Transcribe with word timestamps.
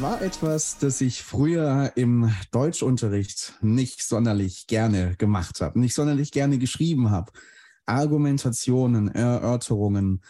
War 0.00 0.22
etwas, 0.22 0.78
das 0.78 1.02
ich 1.02 1.22
früher 1.22 1.92
im 1.94 2.32
Deutschunterricht 2.52 3.52
nicht 3.60 4.02
sonderlich 4.02 4.66
gerne 4.66 5.14
gemacht 5.18 5.60
habe, 5.60 5.78
nicht 5.78 5.94
sonderlich 5.94 6.32
gerne 6.32 6.56
geschrieben 6.56 7.10
habe. 7.10 7.30
Argumentationen, 7.84 9.08
Erörterungen. 9.08 10.22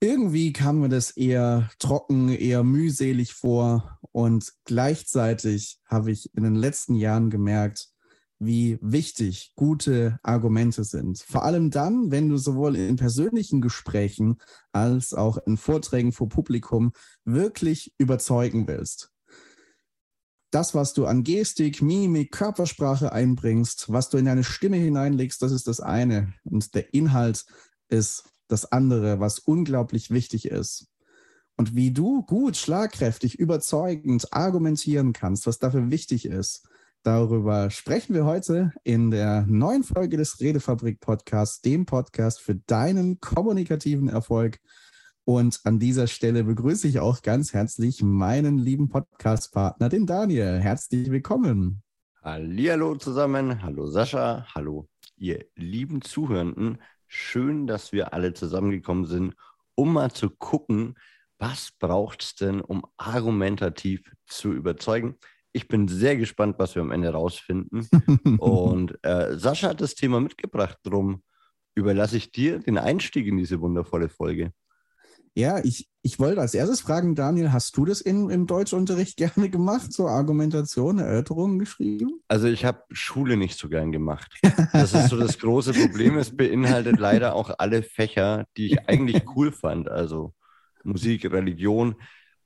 Irgendwie 0.00 0.54
kam 0.54 0.80
mir 0.80 0.88
das 0.88 1.10
eher 1.10 1.68
trocken, 1.78 2.30
eher 2.30 2.64
mühselig 2.64 3.34
vor 3.34 3.98
und 4.12 4.54
gleichzeitig 4.64 5.80
habe 5.84 6.10
ich 6.10 6.34
in 6.34 6.44
den 6.44 6.54
letzten 6.54 6.94
Jahren 6.94 7.28
gemerkt, 7.28 7.90
wie 8.38 8.78
wichtig 8.80 9.52
gute 9.56 10.18
Argumente 10.22 10.84
sind. 10.84 11.18
Vor 11.18 11.44
allem 11.44 11.70
dann, 11.70 12.10
wenn 12.10 12.28
du 12.28 12.36
sowohl 12.36 12.76
in 12.76 12.96
persönlichen 12.96 13.60
Gesprächen 13.60 14.38
als 14.72 15.12
auch 15.12 15.38
in 15.46 15.56
Vorträgen 15.56 16.12
vor 16.12 16.28
Publikum 16.28 16.92
wirklich 17.24 17.92
überzeugen 17.98 18.68
willst. 18.68 19.10
Das, 20.50 20.74
was 20.74 20.94
du 20.94 21.04
an 21.04 21.24
Gestik, 21.24 21.82
Mimik, 21.82 22.32
Körpersprache 22.32 23.12
einbringst, 23.12 23.92
was 23.92 24.08
du 24.08 24.16
in 24.16 24.24
deine 24.24 24.44
Stimme 24.44 24.76
hineinlegst, 24.76 25.42
das 25.42 25.52
ist 25.52 25.66
das 25.66 25.80
eine. 25.80 26.32
Und 26.44 26.74
der 26.74 26.94
Inhalt 26.94 27.44
ist 27.88 28.24
das 28.46 28.72
andere, 28.72 29.20
was 29.20 29.40
unglaublich 29.40 30.10
wichtig 30.10 30.46
ist. 30.46 30.86
Und 31.56 31.74
wie 31.74 31.92
du 31.92 32.22
gut, 32.22 32.56
schlagkräftig, 32.56 33.38
überzeugend 33.38 34.32
argumentieren 34.32 35.12
kannst, 35.12 35.46
was 35.46 35.58
dafür 35.58 35.90
wichtig 35.90 36.24
ist, 36.24 36.66
Darüber 37.08 37.70
sprechen 37.70 38.14
wir 38.14 38.26
heute 38.26 38.70
in 38.84 39.10
der 39.10 39.46
neuen 39.48 39.82
Folge 39.82 40.18
des 40.18 40.40
Redefabrik 40.40 41.00
Podcasts, 41.00 41.62
dem 41.62 41.86
Podcast 41.86 42.38
für 42.38 42.54
deinen 42.54 43.18
kommunikativen 43.18 44.10
Erfolg. 44.10 44.58
Und 45.24 45.58
an 45.64 45.78
dieser 45.78 46.06
Stelle 46.06 46.44
begrüße 46.44 46.86
ich 46.86 47.00
auch 47.00 47.22
ganz 47.22 47.54
herzlich 47.54 48.02
meinen 48.02 48.58
lieben 48.58 48.90
Podcast-Partner, 48.90 49.88
den 49.88 50.04
Daniel. 50.04 50.58
Herzlich 50.58 51.10
willkommen. 51.10 51.82
Hallo 52.22 52.94
zusammen. 52.96 53.62
Hallo 53.62 53.86
Sascha. 53.86 54.46
Hallo 54.54 54.86
ihr 55.16 55.46
lieben 55.54 56.02
Zuhörenden. 56.02 56.76
Schön, 57.06 57.66
dass 57.66 57.90
wir 57.90 58.12
alle 58.12 58.34
zusammengekommen 58.34 59.06
sind, 59.06 59.34
um 59.74 59.94
mal 59.94 60.10
zu 60.10 60.28
gucken, 60.28 60.94
was 61.38 61.70
braucht 61.78 62.22
es 62.22 62.34
denn, 62.34 62.60
um 62.60 62.84
argumentativ 62.98 64.02
zu 64.26 64.52
überzeugen. 64.52 65.16
Ich 65.52 65.68
bin 65.68 65.88
sehr 65.88 66.16
gespannt, 66.16 66.56
was 66.58 66.74
wir 66.74 66.82
am 66.82 66.90
Ende 66.90 67.10
rausfinden. 67.10 67.88
Und 68.38 68.98
äh, 69.02 69.38
Sascha 69.38 69.70
hat 69.70 69.80
das 69.80 69.94
Thema 69.94 70.20
mitgebracht. 70.20 70.78
Darum 70.82 71.22
überlasse 71.74 72.16
ich 72.16 72.32
dir 72.32 72.58
den 72.58 72.78
Einstieg 72.78 73.26
in 73.26 73.36
diese 73.36 73.60
wundervolle 73.60 74.08
Folge. 74.08 74.52
Ja, 75.34 75.60
ich, 75.62 75.88
ich 76.02 76.18
wollte 76.18 76.40
als 76.40 76.54
erstes 76.54 76.80
fragen, 76.80 77.14
Daniel, 77.14 77.52
hast 77.52 77.76
du 77.76 77.84
das 77.84 78.00
in, 78.00 78.28
im 78.28 78.48
Deutschunterricht 78.48 79.16
gerne 79.16 79.48
gemacht, 79.48 79.92
so 79.92 80.08
Argumentation, 80.08 80.98
Erörterungen 80.98 81.60
geschrieben? 81.60 82.20
Also 82.26 82.48
ich 82.48 82.64
habe 82.64 82.82
Schule 82.90 83.36
nicht 83.36 83.56
so 83.56 83.68
gern 83.68 83.92
gemacht. 83.92 84.36
Das 84.72 84.92
ist 84.94 85.10
so 85.10 85.16
das 85.16 85.38
große 85.38 85.74
Problem. 85.74 86.18
Es 86.18 86.36
beinhaltet 86.36 86.98
leider 86.98 87.34
auch 87.34 87.54
alle 87.58 87.84
Fächer, 87.84 88.46
die 88.56 88.66
ich 88.66 88.88
eigentlich 88.88 89.22
cool 89.36 89.52
fand. 89.52 89.88
Also 89.88 90.34
Musik, 90.82 91.30
Religion. 91.30 91.94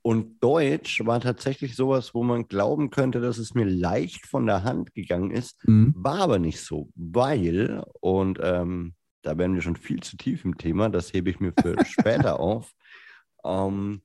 Und 0.03 0.43
Deutsch 0.43 1.05
war 1.07 1.21
tatsächlich 1.21 1.77
sowas, 1.77 2.13
wo 2.13 2.25
man 2.25 2.49
glauben 2.49 2.91
könnte, 2.91 3.21
dass 3.21 3.39
es 3.39 3.55
mir 3.55 3.65
leicht 3.65 4.27
von 4.27 4.47
der 4.47 4.65
Hand 4.65 4.95
gegangen 4.95 5.31
ist, 5.31 5.57
mhm. 5.67 5.95
war 5.97 6.19
aber 6.19 6.41
nicht 6.41 6.61
so, 6.61 6.89
weil, 6.97 7.85
und 8.01 8.41
ähm, 8.43 8.95
da 9.23 9.39
werden 9.39 9.55
wir 9.55 9.63
schon 9.63 9.77
viel 9.77 10.03
zu 10.03 10.17
tief 10.17 10.45
im 10.45 10.59
Thema, 10.59 10.91
das 10.91 11.13
hebe 11.13 11.31
ich 11.31 11.39
mir 11.39 11.53
für 11.61 11.77
später 11.87 12.41
auf, 12.41 12.73
ähm, 13.45 14.03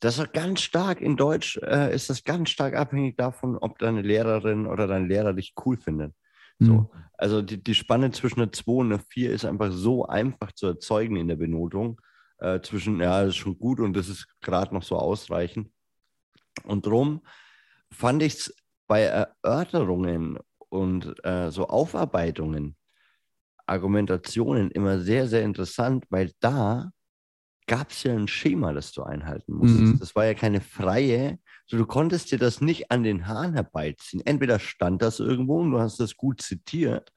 das 0.00 0.18
ist 0.18 0.32
ganz 0.32 0.62
stark 0.62 1.02
in 1.02 1.16
Deutsch, 1.16 1.58
äh, 1.58 1.94
ist 1.94 2.08
das 2.08 2.24
ganz 2.24 2.48
stark 2.48 2.74
abhängig 2.74 3.16
davon, 3.16 3.56
ob 3.56 3.78
deine 3.78 4.02
Lehrerin 4.02 4.66
oder 4.66 4.86
dein 4.86 5.06
Lehrer 5.08 5.34
dich 5.34 5.54
cool 5.64 5.76
findet. 5.76 6.14
So, 6.58 6.72
mhm. 6.72 6.88
also 7.18 7.42
die, 7.42 7.62
die 7.62 7.74
Spanne 7.74 8.10
zwischen 8.12 8.40
einer 8.40 8.52
2 8.52 8.72
und 8.72 8.92
einer 8.92 9.02
4 9.10 9.32
ist 9.32 9.44
einfach 9.44 9.70
so 9.70 10.06
einfach 10.06 10.52
zu 10.52 10.66
erzeugen 10.66 11.16
in 11.16 11.28
der 11.28 11.36
Benotung 11.36 12.00
äh, 12.38 12.60
zwischen, 12.60 13.00
ja, 13.00 13.20
das 13.20 13.30
ist 13.30 13.36
schon 13.36 13.58
gut 13.58 13.80
und 13.80 13.94
das 13.94 14.08
ist 14.08 14.28
gerade 14.40 14.74
noch 14.74 14.82
so 14.82 14.96
ausreichend. 14.96 15.70
Und 16.64 16.86
darum 16.86 17.22
fand 17.90 18.22
ich 18.22 18.34
es 18.34 18.56
bei 18.86 19.02
Erörterungen 19.02 20.38
und 20.68 21.14
äh, 21.24 21.50
so 21.50 21.68
Aufarbeitungen, 21.68 22.76
Argumentationen 23.66 24.70
immer 24.70 25.00
sehr, 25.00 25.26
sehr 25.26 25.42
interessant, 25.42 26.04
weil 26.10 26.32
da 26.40 26.90
gab 27.66 27.90
es 27.90 28.04
ja 28.04 28.14
ein 28.14 28.28
Schema, 28.28 28.72
das 28.72 28.92
du 28.92 29.02
einhalten 29.02 29.52
musstest. 29.52 29.94
Mhm. 29.94 29.98
Das 29.98 30.14
war 30.14 30.24
ja 30.24 30.34
keine 30.34 30.60
freie, 30.60 31.38
so 31.66 31.76
du 31.76 31.84
konntest 31.84 32.30
dir 32.30 32.38
das 32.38 32.60
nicht 32.60 32.92
an 32.92 33.02
den 33.02 33.26
Haaren 33.26 33.54
herbeiziehen. 33.54 34.24
Entweder 34.24 34.60
stand 34.60 35.02
das 35.02 35.18
irgendwo 35.18 35.60
und 35.60 35.72
du 35.72 35.80
hast 35.80 35.98
das 35.98 36.16
gut 36.16 36.40
zitiert, 36.40 37.12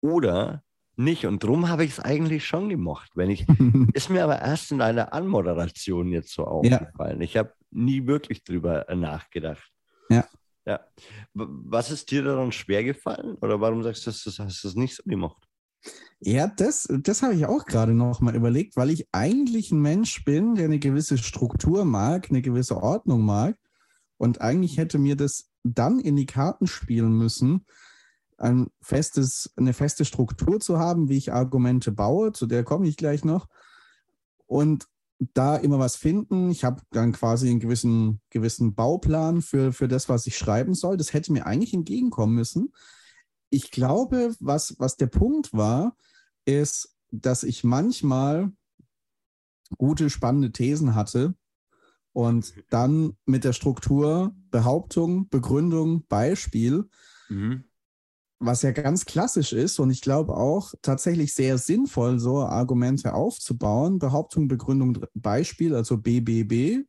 oder 0.00 0.62
nicht. 0.98 1.26
Und 1.26 1.42
darum 1.42 1.68
habe 1.68 1.84
ich 1.84 1.92
es 1.92 2.00
eigentlich 2.00 2.46
schon 2.46 2.68
gemocht. 2.68 3.10
Wenn 3.14 3.30
ich, 3.30 3.46
ist 3.94 4.10
mir 4.10 4.24
aber 4.24 4.40
erst 4.40 4.72
in 4.72 4.80
einer 4.80 5.12
Anmoderation 5.12 6.10
jetzt 6.10 6.32
so 6.32 6.44
aufgefallen. 6.44 7.20
Ja. 7.20 7.24
Ich 7.24 7.36
habe 7.36 7.52
nie 7.70 8.06
wirklich 8.06 8.44
drüber 8.44 8.86
nachgedacht. 8.94 9.70
Ja. 10.10 10.26
Ja. 10.66 10.80
Was 11.32 11.90
ist 11.90 12.10
dir 12.10 12.22
daran 12.22 12.52
schwer 12.52 12.84
gefallen? 12.84 13.36
Oder 13.40 13.60
warum 13.60 13.82
sagst 13.82 14.06
du, 14.06 14.10
das 14.10 14.38
hast 14.38 14.64
du 14.64 14.68
es 14.68 14.74
nicht 14.74 14.96
so 14.96 15.02
gemocht? 15.06 15.48
Ja, 16.20 16.48
das, 16.48 16.86
das 16.90 17.22
habe 17.22 17.34
ich 17.34 17.46
auch 17.46 17.64
gerade 17.64 17.94
noch 17.94 18.20
mal 18.20 18.34
überlegt, 18.34 18.76
weil 18.76 18.90
ich 18.90 19.08
eigentlich 19.12 19.70
ein 19.70 19.80
Mensch 19.80 20.24
bin, 20.24 20.56
der 20.56 20.66
eine 20.66 20.78
gewisse 20.78 21.16
Struktur 21.16 21.84
mag, 21.84 22.28
eine 22.28 22.42
gewisse 22.42 22.76
Ordnung 22.76 23.22
mag. 23.22 23.56
Und 24.16 24.40
eigentlich 24.40 24.76
hätte 24.76 24.98
mir 24.98 25.16
das 25.16 25.48
dann 25.62 26.00
in 26.00 26.16
die 26.16 26.26
Karten 26.26 26.66
spielen 26.66 27.16
müssen, 27.16 27.64
ein 28.38 28.68
festes, 28.80 29.52
eine 29.56 29.72
feste 29.72 30.04
Struktur 30.04 30.60
zu 30.60 30.78
haben, 30.78 31.08
wie 31.08 31.16
ich 31.16 31.32
Argumente 31.32 31.92
baue, 31.92 32.32
zu 32.32 32.46
der 32.46 32.64
komme 32.64 32.88
ich 32.88 32.96
gleich 32.96 33.24
noch. 33.24 33.48
Und 34.46 34.88
da 35.34 35.56
immer 35.56 35.80
was 35.80 35.96
finden. 35.96 36.50
Ich 36.50 36.64
habe 36.64 36.82
dann 36.90 37.12
quasi 37.12 37.50
einen 37.50 37.58
gewissen, 37.58 38.20
gewissen 38.30 38.74
Bauplan 38.74 39.42
für, 39.42 39.72
für 39.72 39.88
das, 39.88 40.08
was 40.08 40.26
ich 40.26 40.38
schreiben 40.38 40.74
soll. 40.74 40.96
Das 40.96 41.12
hätte 41.12 41.32
mir 41.32 41.46
eigentlich 41.46 41.74
entgegenkommen 41.74 42.36
müssen. 42.36 42.72
Ich 43.50 43.72
glaube, 43.72 44.34
was, 44.38 44.76
was 44.78 44.96
der 44.96 45.08
Punkt 45.08 45.52
war, 45.52 45.96
ist, 46.44 46.94
dass 47.10 47.42
ich 47.42 47.64
manchmal 47.64 48.52
gute, 49.76 50.08
spannende 50.08 50.52
Thesen 50.52 50.94
hatte 50.94 51.34
und 52.12 52.54
dann 52.70 53.16
mit 53.24 53.42
der 53.42 53.52
Struktur 53.52 54.34
Behauptung, 54.50 55.28
Begründung, 55.28 56.06
Beispiel 56.06 56.88
mhm 57.28 57.64
was 58.40 58.62
ja 58.62 58.70
ganz 58.70 59.04
klassisch 59.04 59.52
ist 59.52 59.78
und 59.80 59.90
ich 59.90 60.00
glaube 60.00 60.36
auch 60.36 60.72
tatsächlich 60.82 61.34
sehr 61.34 61.58
sinnvoll, 61.58 62.18
so 62.20 62.38
Argumente 62.38 63.14
aufzubauen. 63.14 63.98
Behauptung, 63.98 64.48
Begründung, 64.48 64.98
Beispiel, 65.14 65.74
also 65.74 65.98
BBB. 65.98 66.86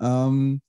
Ähm, 0.00 0.60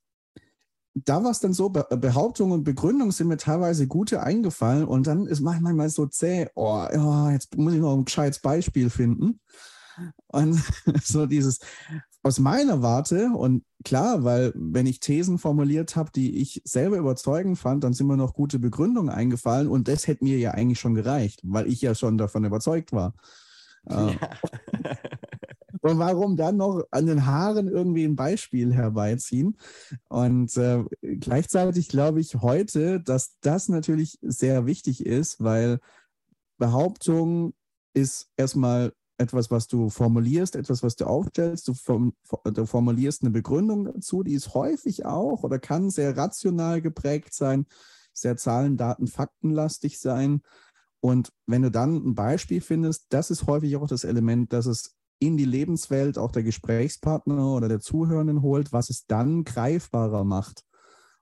da 0.95 1.23
war 1.23 1.31
es 1.31 1.39
dann 1.39 1.53
so, 1.53 1.69
Be 1.69 1.87
Behauptung 1.89 2.51
und 2.51 2.63
Begründung 2.63 3.11
sind 3.11 3.27
mir 3.27 3.37
teilweise 3.37 3.87
gute 3.87 4.21
eingefallen 4.21 4.85
und 4.85 5.07
dann 5.07 5.25
ist 5.25 5.41
manchmal 5.41 5.89
so 5.89 6.05
zäh, 6.05 6.47
oh, 6.53 6.85
ja, 6.93 7.31
jetzt 7.31 7.57
muss 7.57 7.73
ich 7.73 7.79
noch 7.79 7.97
ein 7.97 8.05
gescheites 8.05 8.39
Beispiel 8.39 8.91
finden. 8.91 9.39
Und 10.27 10.55
so 11.03 11.25
dieses, 11.25 11.59
aus 12.23 12.39
meiner 12.39 12.81
Warte, 12.81 13.31
und 13.35 13.63
klar, 13.83 14.23
weil 14.23 14.53
wenn 14.55 14.85
ich 14.85 15.01
Thesen 15.01 15.37
formuliert 15.37 15.95
habe, 15.95 16.09
die 16.15 16.37
ich 16.37 16.61
selber 16.63 16.97
überzeugend 16.97 17.57
fand, 17.57 17.83
dann 17.83 17.93
sind 17.93 18.07
mir 18.07 18.17
noch 18.17 18.33
gute 18.33 18.59
Begründungen 18.59 19.13
eingefallen 19.13 19.67
und 19.67 19.87
das 19.87 20.07
hätte 20.07 20.23
mir 20.23 20.37
ja 20.37 20.51
eigentlich 20.51 20.79
schon 20.79 20.95
gereicht, 20.95 21.41
weil 21.43 21.67
ich 21.67 21.81
ja 21.81 21.93
schon 21.95 22.17
davon 22.17 22.45
überzeugt 22.45 22.93
war. 22.93 23.13
Ja. 23.89 24.09
Ähm, 24.09 24.17
und 25.81 25.99
warum 25.99 26.37
dann 26.37 26.55
noch 26.55 26.83
an 26.91 27.07
den 27.07 27.25
Haaren 27.25 27.67
irgendwie 27.67 28.05
ein 28.05 28.15
Beispiel 28.15 28.73
herbeiziehen? 28.73 29.57
Und 30.07 30.55
äh, 30.55 30.85
gleichzeitig 31.01 31.89
glaube 31.89 32.21
ich 32.21 32.35
heute, 32.35 33.01
dass 33.01 33.37
das 33.41 33.67
natürlich 33.67 34.17
sehr 34.21 34.65
wichtig 34.65 35.05
ist, 35.05 35.43
weil 35.43 35.79
Behauptung 36.57 37.53
ist 37.93 38.29
erstmal 38.37 38.93
etwas, 39.17 39.51
was 39.51 39.67
du 39.67 39.89
formulierst, 39.89 40.55
etwas, 40.55 40.83
was 40.83 40.95
du 40.95 41.05
aufstellst. 41.05 41.67
Du, 41.67 41.73
form, 41.73 42.13
du, 42.43 42.65
formulierst 42.65 43.21
eine 43.21 43.31
Begründung 43.31 43.85
dazu, 43.85 44.23
die 44.23 44.33
ist 44.33 44.53
häufig 44.53 45.05
auch 45.05 45.43
oder 45.43 45.59
kann 45.59 45.89
sehr 45.89 46.17
rational 46.17 46.81
geprägt 46.81 47.33
sein, 47.33 47.65
sehr 48.13 48.37
Zahlen, 48.37 48.77
Daten, 48.77 49.07
Faktenlastig 49.07 49.99
sein. 49.99 50.41
Und 50.99 51.31
wenn 51.45 51.61
du 51.61 51.69
dann 51.69 51.95
ein 51.95 52.15
Beispiel 52.15 52.61
findest, 52.61 53.07
das 53.09 53.29
ist 53.29 53.45
häufig 53.45 53.75
auch 53.75 53.87
das 53.87 54.03
Element, 54.03 54.53
dass 54.53 54.65
es 54.65 54.95
in 55.19 55.37
die 55.37 55.45
Lebenswelt 55.45 56.17
auch 56.17 56.31
der 56.31 56.43
Gesprächspartner 56.43 57.53
oder 57.53 57.67
der 57.67 57.79
Zuhörenden 57.79 58.41
holt, 58.41 58.73
was 58.73 58.89
es 58.89 59.05
dann 59.05 59.43
greifbarer 59.43 60.23
macht. 60.23 60.63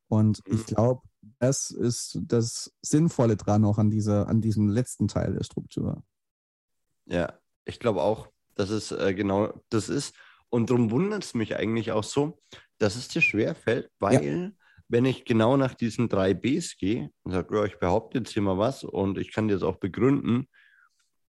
Und 0.08 0.42
ich 0.46 0.62
mhm. 0.62 0.66
glaube, 0.66 1.02
das 1.40 1.72
ist 1.72 2.20
das 2.24 2.74
Sinnvolle 2.82 3.38
dran 3.38 3.66
auch 3.66 3.78
an, 3.78 3.90
dieser, 3.90 4.28
an 4.28 4.42
diesem 4.42 4.70
letzten 4.70 5.08
Teil 5.08 5.34
der 5.34 5.44
Struktur. 5.44 6.04
Ja, 7.06 7.41
ich 7.66 7.80
glaube 7.80 8.02
auch, 8.02 8.28
dass 8.56 8.70
es 8.70 8.92
äh, 8.92 9.14
genau 9.14 9.54
das 9.70 9.90
ist. 9.90 10.16
und 10.50 10.70
darum 10.70 10.92
wundert 10.92 11.24
es 11.24 11.34
mich 11.34 11.56
eigentlich 11.56 11.92
auch 11.92 12.04
so, 12.04 12.42
dass 12.78 12.96
es 12.96 13.08
dir 13.08 13.22
schwerfällt, 13.22 13.90
weil 14.00 14.24
ja. 14.24 14.52
wenn 14.90 15.06
ich 15.06 15.24
genau 15.24 15.56
nach 15.56 15.74
diesen 15.74 16.10
drei 16.10 16.34
Bs 16.34 16.78
gehe 16.78 17.10
und 17.24 17.32
sage, 17.32 17.56
ja, 17.56 17.66
ich 17.66 17.80
behaupte 17.80 18.18
jetzt 18.18 18.32
hier 18.32 18.42
mal 18.42 18.58
was 18.58 18.84
und 18.84 19.18
ich 19.18 19.32
kann 19.32 19.48
dir 19.48 19.54
das 19.54 19.64
auch 19.64 19.78
begründen, 19.78 20.48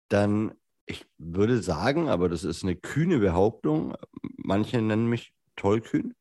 dann, 0.08 0.54
ich 0.86 1.04
würde 1.18 1.62
sagen, 1.62 2.08
aber 2.08 2.28
das 2.28 2.44
ist 2.44 2.62
eine 2.62 2.76
kühne 2.76 3.18
Behauptung, 3.18 3.94
manche 4.36 4.80
nennen 4.80 5.08
mich 5.08 5.34
tollkühn, 5.56 6.14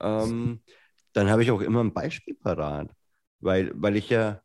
ähm, 0.00 0.62
dann 1.12 1.30
habe 1.30 1.42
ich 1.42 1.50
auch 1.50 1.60
immer 1.60 1.82
ein 1.82 1.94
Beispiel 1.94 2.34
parat, 2.34 2.94
weil, 3.40 3.72
weil 3.74 3.96
ich 3.96 4.10
ja, 4.10 4.42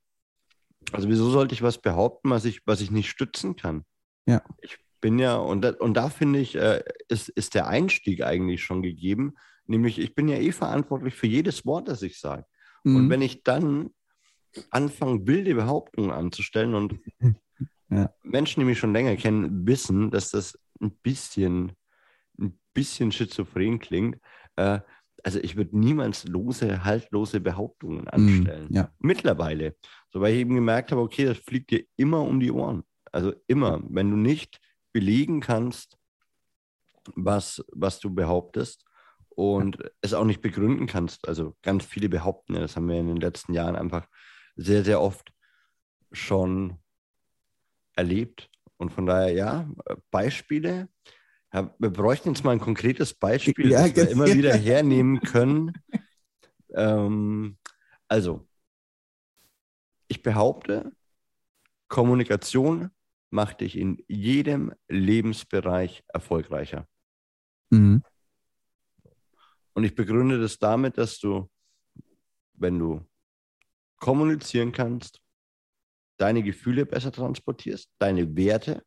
also 0.91 1.07
wieso 1.09 1.29
sollte 1.29 1.53
ich 1.53 1.61
was 1.61 1.79
behaupten, 1.79 2.29
was 2.29 2.45
ich, 2.45 2.65
was 2.65 2.81
ich 2.81 2.91
nicht 2.91 3.09
stützen 3.09 3.55
kann? 3.55 3.85
Ja. 4.25 4.41
Ich 4.61 4.82
bin 5.03 5.19
ja, 5.19 5.35
und 5.35 5.61
da, 5.63 5.71
und 5.71 5.95
da 5.95 6.09
finde 6.09 6.39
ich, 6.39 6.55
äh, 6.55 6.81
ist, 7.09 7.27
ist 7.27 7.55
der 7.55 7.67
Einstieg 7.67 8.23
eigentlich 8.23 8.63
schon 8.63 8.81
gegeben. 8.81 9.35
Nämlich, 9.65 9.99
ich 9.99 10.15
bin 10.15 10.29
ja 10.29 10.37
eh 10.37 10.53
verantwortlich 10.53 11.13
für 11.13 11.27
jedes 11.27 11.65
Wort, 11.65 11.89
das 11.89 12.01
ich 12.03 12.21
sage. 12.21 12.45
Mhm. 12.85 12.95
Und 12.95 13.09
wenn 13.09 13.21
ich 13.21 13.43
dann 13.43 13.89
anfange, 14.69 15.27
wilde 15.27 15.55
Behauptungen 15.55 16.09
anzustellen 16.09 16.73
und 16.73 17.01
ja. 17.89 18.13
Menschen, 18.23 18.61
die 18.61 18.65
mich 18.65 18.79
schon 18.79 18.93
länger 18.93 19.17
kennen, 19.17 19.67
wissen, 19.67 20.09
dass 20.09 20.31
das 20.31 20.57
ein 20.79 20.91
bisschen, 21.03 21.73
ein 22.39 22.57
bisschen 22.73 23.11
schizophren 23.11 23.79
klingt. 23.79 24.19
Äh, 24.55 24.79
also 25.21 25.37
ich 25.39 25.57
würde 25.57 25.77
niemals 25.77 26.25
lose, 26.29 26.85
haltlose 26.85 27.41
Behauptungen 27.41 28.07
anstellen. 28.07 28.69
Mm, 28.69 28.73
ja. 28.73 28.89
Mittlerweile. 28.99 29.75
So 30.11 30.21
weil 30.21 30.33
ich 30.33 30.39
eben 30.39 30.55
gemerkt 30.55 30.93
habe, 30.93 31.01
okay, 31.01 31.25
das 31.25 31.39
fliegt 31.39 31.71
dir 31.71 31.83
immer 31.97 32.21
um 32.21 32.39
die 32.39 32.51
Ohren. 32.51 32.83
Also 33.11 33.33
immer, 33.47 33.81
wenn 33.89 34.09
du 34.09 34.15
nicht 34.15 34.61
belegen 34.93 35.41
kannst, 35.41 35.97
was, 37.15 37.63
was 37.73 37.99
du 37.99 38.13
behauptest 38.13 38.85
und 39.29 39.77
es 40.01 40.13
auch 40.13 40.25
nicht 40.25 40.41
begründen 40.41 40.87
kannst. 40.87 41.27
Also 41.27 41.55
ganz 41.61 41.85
viele 41.85 42.07
behaupten, 42.07 42.53
das 42.53 42.75
haben 42.75 42.87
wir 42.87 42.99
in 42.99 43.07
den 43.07 43.17
letzten 43.17 43.53
Jahren 43.53 43.75
einfach 43.75 44.07
sehr, 44.55 44.83
sehr 44.83 45.01
oft 45.01 45.33
schon 46.11 46.79
erlebt. 47.95 48.49
Und 48.77 48.91
von 48.91 49.05
daher, 49.05 49.33
ja, 49.33 49.69
Beispiele. 50.11 50.89
Ja, 51.53 51.73
wir 51.77 51.89
bräuchten 51.89 52.29
jetzt 52.29 52.43
mal 52.43 52.51
ein 52.51 52.59
konkretes 52.59 53.13
Beispiel, 53.13 53.71
ja, 53.71 53.87
das 53.87 53.95
wir 53.95 54.09
immer 54.09 54.25
wieder 54.33 54.55
hernehmen 54.55 55.19
können. 55.21 55.73
ähm, 56.75 57.57
also, 58.07 58.47
ich 60.07 60.21
behaupte, 60.21 60.91
Kommunikation 61.87 62.89
macht 63.33 63.61
dich 63.61 63.75
in 63.77 63.97
jedem 64.07 64.73
Lebensbereich 64.87 66.03
erfolgreicher. 66.07 66.87
Mhm. 67.71 68.03
Und 69.73 69.83
ich 69.83 69.95
begründe 69.95 70.39
das 70.39 70.59
damit, 70.59 70.99
dass 70.99 71.19
du, 71.19 71.49
wenn 72.53 72.77
du 72.77 73.03
kommunizieren 73.97 74.71
kannst, 74.71 75.19
deine 76.17 76.43
Gefühle 76.43 76.85
besser 76.85 77.11
transportierst, 77.11 77.89
deine 77.97 78.35
Werte, 78.37 78.83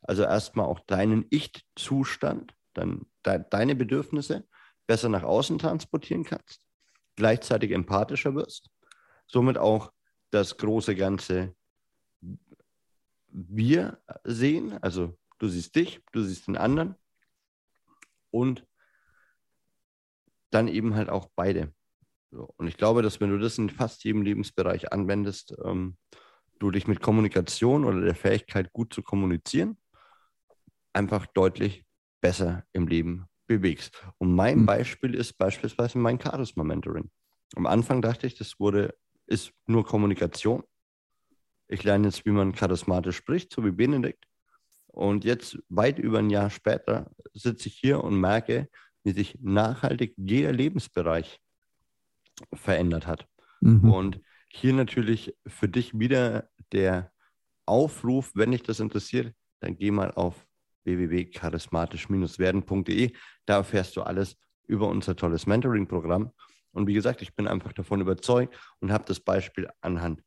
also 0.00 0.22
erstmal 0.22 0.64
auch 0.64 0.80
deinen 0.80 1.26
Ich-Zustand, 1.28 2.54
dann 2.72 3.04
de 3.26 3.44
deine 3.50 3.74
Bedürfnisse 3.74 4.48
besser 4.86 5.10
nach 5.10 5.24
außen 5.24 5.58
transportieren 5.58 6.24
kannst, 6.24 6.64
gleichzeitig 7.16 7.72
empathischer 7.72 8.34
wirst, 8.34 8.70
somit 9.26 9.58
auch 9.58 9.92
das 10.30 10.56
große 10.56 10.96
Ganze 10.96 11.54
wir 13.32 13.98
sehen. 14.24 14.78
Also 14.82 15.16
du 15.38 15.48
siehst 15.48 15.74
dich, 15.74 16.00
du 16.12 16.22
siehst 16.22 16.46
den 16.46 16.56
anderen 16.56 16.94
und 18.30 18.66
dann 20.50 20.68
eben 20.68 20.94
halt 20.94 21.08
auch 21.08 21.28
beide. 21.34 21.72
So. 22.30 22.52
Und 22.56 22.66
ich 22.68 22.76
glaube, 22.76 23.02
dass 23.02 23.20
wenn 23.20 23.30
du 23.30 23.38
das 23.38 23.58
in 23.58 23.70
fast 23.70 24.04
jedem 24.04 24.22
Lebensbereich 24.22 24.92
anwendest, 24.92 25.54
ähm, 25.64 25.96
du 26.58 26.70
dich 26.70 26.86
mit 26.86 27.00
Kommunikation 27.00 27.84
oder 27.84 28.00
der 28.00 28.14
Fähigkeit, 28.14 28.72
gut 28.72 28.92
zu 28.92 29.02
kommunizieren, 29.02 29.78
einfach 30.92 31.26
deutlich 31.26 31.84
besser 32.20 32.64
im 32.72 32.86
Leben 32.86 33.26
bewegst. 33.46 34.00
Und 34.18 34.34
mein 34.34 34.60
mhm. 34.60 34.66
Beispiel 34.66 35.14
ist 35.14 35.38
beispielsweise 35.38 35.98
mein 35.98 36.20
Charisma 36.20 36.62
Mentoring. 36.62 37.10
Am 37.56 37.66
Anfang 37.66 38.02
dachte 38.02 38.26
ich, 38.26 38.36
das 38.36 38.60
wurde, 38.60 38.94
ist 39.26 39.52
nur 39.66 39.84
Kommunikation. 39.84 40.62
Ich 41.72 41.84
lerne 41.84 42.08
jetzt, 42.08 42.26
wie 42.26 42.32
man 42.32 42.52
charismatisch 42.52 43.14
spricht, 43.16 43.52
so 43.52 43.64
wie 43.64 43.70
Benedikt. 43.70 44.26
Und 44.88 45.24
jetzt, 45.24 45.56
weit 45.68 46.00
über 46.00 46.18
ein 46.18 46.28
Jahr 46.28 46.50
später, 46.50 47.08
sitze 47.32 47.68
ich 47.68 47.76
hier 47.76 48.02
und 48.02 48.18
merke, 48.18 48.68
wie 49.04 49.12
sich 49.12 49.38
nachhaltig 49.40 50.14
jeder 50.16 50.50
Lebensbereich 50.50 51.38
verändert 52.52 53.06
hat. 53.06 53.28
Mhm. 53.60 53.88
Und 53.88 54.20
hier 54.48 54.72
natürlich 54.72 55.36
für 55.46 55.68
dich 55.68 55.96
wieder 55.96 56.50
der 56.72 57.12
Aufruf, 57.66 58.32
wenn 58.34 58.50
dich 58.50 58.64
das 58.64 58.80
interessiert, 58.80 59.32
dann 59.60 59.76
geh 59.76 59.92
mal 59.92 60.10
auf 60.10 60.44
www.charismatisch-werden.de. 60.82 63.12
Da 63.46 63.58
erfährst 63.58 63.96
du 63.96 64.02
alles 64.02 64.36
über 64.66 64.88
unser 64.88 65.14
tolles 65.14 65.46
Mentoring-Programm. 65.46 66.32
Und 66.72 66.88
wie 66.88 66.94
gesagt, 66.94 67.22
ich 67.22 67.36
bin 67.36 67.46
einfach 67.46 67.72
davon 67.72 68.00
überzeugt 68.00 68.58
und 68.80 68.90
habe 68.90 69.04
das 69.06 69.20
Beispiel 69.20 69.70
anhand 69.80 70.20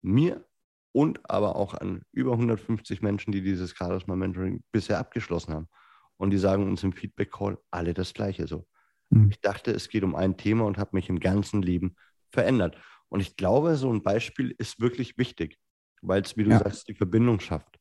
mir 0.00 0.47
und 0.92 1.20
aber 1.30 1.56
auch 1.56 1.74
an 1.74 2.02
über 2.12 2.32
150 2.32 3.02
Menschen, 3.02 3.32
die 3.32 3.42
dieses 3.42 3.76
Charisma 3.76 4.16
Mentoring 4.16 4.62
bisher 4.72 4.98
abgeschlossen 4.98 5.54
haben. 5.54 5.68
Und 6.16 6.30
die 6.30 6.38
sagen 6.38 6.68
uns 6.68 6.82
im 6.82 6.92
Feedback 6.92 7.30
Call 7.30 7.58
alle 7.70 7.94
das 7.94 8.14
Gleiche 8.14 8.46
so. 8.46 8.66
Mhm. 9.10 9.30
Ich 9.30 9.40
dachte, 9.40 9.70
es 9.70 9.88
geht 9.88 10.02
um 10.02 10.14
ein 10.14 10.36
Thema 10.36 10.64
und 10.64 10.78
habe 10.78 10.90
mich 10.92 11.08
im 11.08 11.20
ganzen 11.20 11.62
Leben 11.62 11.96
verändert. 12.30 12.76
Und 13.08 13.20
ich 13.20 13.36
glaube, 13.36 13.76
so 13.76 13.92
ein 13.92 14.02
Beispiel 14.02 14.54
ist 14.58 14.80
wirklich 14.80 15.16
wichtig, 15.16 15.58
weil 16.02 16.22
es, 16.22 16.36
wie 16.36 16.44
du 16.44 16.50
ja. 16.50 16.58
sagst, 16.58 16.88
die 16.88 16.94
Verbindung 16.94 17.40
schafft. 17.40 17.78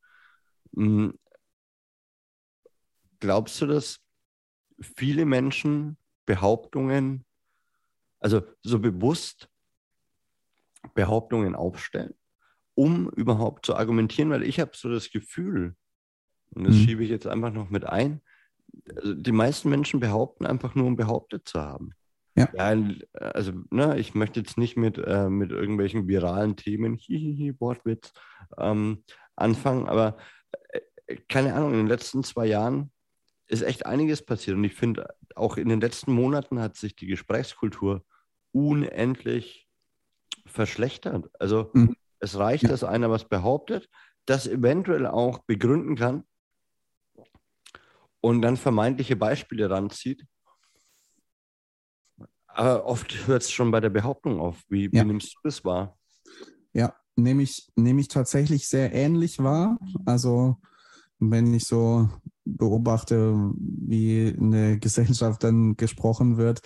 Mhm. 0.71 1.17
Glaubst 3.19 3.59
du, 3.61 3.65
dass 3.65 3.99
viele 4.79 5.25
Menschen 5.25 5.97
Behauptungen, 6.25 7.25
also 8.19 8.43
so 8.61 8.79
bewusst 8.79 9.49
Behauptungen 10.93 11.55
aufstellen? 11.55 12.13
Um 12.77 13.09
überhaupt 13.09 13.65
zu 13.65 13.75
argumentieren, 13.75 14.29
weil 14.29 14.43
ich 14.43 14.59
habe 14.59 14.71
so 14.75 14.87
das 14.87 15.09
Gefühl, 15.09 15.75
und 16.51 16.67
das 16.67 16.75
mhm. 16.75 16.79
schiebe 16.81 17.03
ich 17.03 17.09
jetzt 17.09 17.25
einfach 17.25 17.51
noch 17.51 17.71
mit 17.71 17.85
ein, 17.85 18.21
also 18.95 19.15
die 19.15 19.31
meisten 19.31 19.69
Menschen 19.69 19.99
behaupten 19.99 20.45
einfach 20.45 20.75
nur, 20.75 20.85
um 20.85 20.95
behauptet 20.95 21.47
zu 21.47 21.59
haben. 21.59 21.93
Ja. 22.35 22.47
ja 22.53 22.83
also, 23.13 23.53
ne, 23.71 23.97
ich 23.97 24.13
möchte 24.13 24.39
jetzt 24.39 24.59
nicht 24.59 24.77
mit, 24.77 24.99
äh, 24.99 25.27
mit 25.27 25.51
irgendwelchen 25.51 26.07
viralen 26.07 26.55
Themen, 26.55 26.93
hihihi, 26.93 27.59
Wortwitz, 27.59 28.13
ähm, 28.59 29.03
anfangen, 29.35 29.89
aber 29.89 30.17
äh, 31.07 31.15
keine 31.27 31.55
Ahnung, 31.55 31.71
in 31.71 31.77
den 31.77 31.87
letzten 31.87 32.23
zwei 32.23 32.45
Jahren 32.45 32.91
ist 33.47 33.63
echt 33.63 33.87
einiges 33.87 34.23
passiert 34.23 34.55
und 34.55 34.63
ich 34.63 34.75
finde, 34.75 35.07
auch 35.35 35.57
in 35.57 35.69
den 35.69 35.81
letzten 35.81 36.11
Monaten 36.11 36.59
hat 36.59 36.77
sich 36.77 36.95
die 36.95 37.07
Gesprächskultur 37.07 38.05
unendlich 38.51 39.67
verschlechtert. 40.45 41.27
Also, 41.39 41.71
mhm. 41.73 41.95
Es 42.19 42.37
reicht, 42.37 42.63
ja. 42.63 42.69
dass 42.69 42.83
einer 42.83 43.09
was 43.09 43.27
behauptet, 43.27 43.89
das 44.25 44.47
eventuell 44.47 45.05
auch 45.05 45.39
begründen 45.39 45.95
kann 45.95 46.23
und 48.21 48.41
dann 48.41 48.57
vermeintliche 48.57 49.15
Beispiele 49.15 49.69
ranzieht. 49.69 50.25
Aber 52.47 52.85
oft 52.85 53.27
hört 53.27 53.43
es 53.43 53.51
schon 53.51 53.71
bei 53.71 53.79
der 53.79 53.91
Behauptung 53.91 54.39
auf. 54.39 54.63
Wie, 54.67 54.91
wie 54.91 55.03
nimmst 55.03 55.35
du 55.35 55.39
das 55.43 55.63
wahr? 55.63 55.95
Ja, 56.73 56.95
nehme 57.15 57.43
ich, 57.43 57.71
nehme 57.75 58.01
ich 58.01 58.07
tatsächlich 58.07 58.67
sehr 58.67 58.93
ähnlich 58.93 59.39
wahr. 59.39 59.77
Also 60.05 60.57
wenn 61.19 61.53
ich 61.53 61.65
so 61.65 62.09
beobachte, 62.45 63.51
wie 63.55 64.29
in 64.29 64.51
der 64.51 64.77
Gesellschaft 64.79 65.43
dann 65.43 65.77
gesprochen 65.77 66.37
wird, 66.37 66.61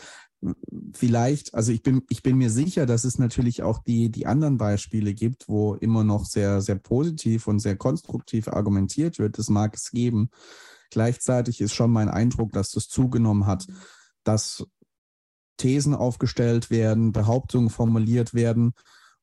vielleicht, 0.94 1.54
also 1.54 1.72
ich 1.72 1.84
bin, 1.84 2.04
ich 2.10 2.24
bin 2.24 2.38
mir 2.38 2.50
sicher, 2.50 2.86
dass 2.86 3.04
es 3.04 3.20
natürlich 3.20 3.64
auch 3.64 3.80
die, 3.80 4.10
die 4.10 4.26
anderen 4.26 4.58
Beispiele 4.58 5.14
gibt, 5.14 5.48
wo 5.48 5.76
immer 5.76 6.04
noch 6.04 6.26
sehr, 6.26 6.62
sehr 6.62 6.76
positiv 6.76 7.48
und 7.48 7.60
sehr 7.60 7.76
konstruktiv 7.76 8.48
argumentiert 8.48 9.20
wird. 9.20 9.38
Das 9.38 9.50
mag 9.50 9.76
es 9.76 9.92
geben. 9.92 10.30
Gleichzeitig 10.90 11.62
ist 11.62 11.74
schon 11.74 11.92
mein 11.92 12.10
Eindruck, 12.10 12.52
dass 12.52 12.72
das 12.72 12.88
zugenommen 12.88 13.46
hat, 13.46 13.68
dass 14.24 14.66
Thesen 15.58 15.94
aufgestellt 15.94 16.70
werden, 16.70 17.12
Behauptungen 17.12 17.70
formuliert 17.70 18.34
werden 18.34 18.74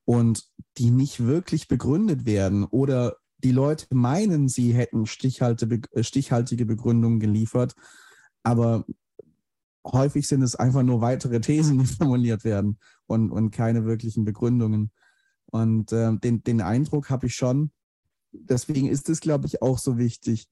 und 0.04 0.44
die 0.78 0.90
nicht 0.90 1.26
wirklich 1.26 1.68
begründet 1.68 2.26
werden 2.26 2.64
oder 2.64 3.16
die 3.38 3.52
Leute 3.52 3.86
meinen, 3.90 4.48
sie 4.48 4.72
hätten 4.72 5.06
stichhaltige 5.06 6.66
Begründungen 6.66 7.20
geliefert, 7.20 7.74
aber 8.42 8.84
häufig 9.92 10.28
sind 10.28 10.42
es 10.42 10.54
einfach 10.54 10.82
nur 10.82 11.00
weitere 11.00 11.40
Thesen, 11.40 11.78
die 11.78 11.86
formuliert 11.86 12.44
werden 12.44 12.78
und, 13.06 13.30
und 13.30 13.50
keine 13.50 13.84
wirklichen 13.84 14.24
Begründungen. 14.24 14.90
Und 15.46 15.92
äh, 15.92 16.16
den, 16.16 16.42
den 16.42 16.60
Eindruck 16.60 17.10
habe 17.10 17.26
ich 17.26 17.34
schon, 17.34 17.70
deswegen 18.32 18.88
ist 18.88 19.08
es, 19.08 19.20
glaube 19.20 19.46
ich, 19.46 19.62
auch 19.62 19.78
so 19.78 19.98
wichtig, 19.98 20.48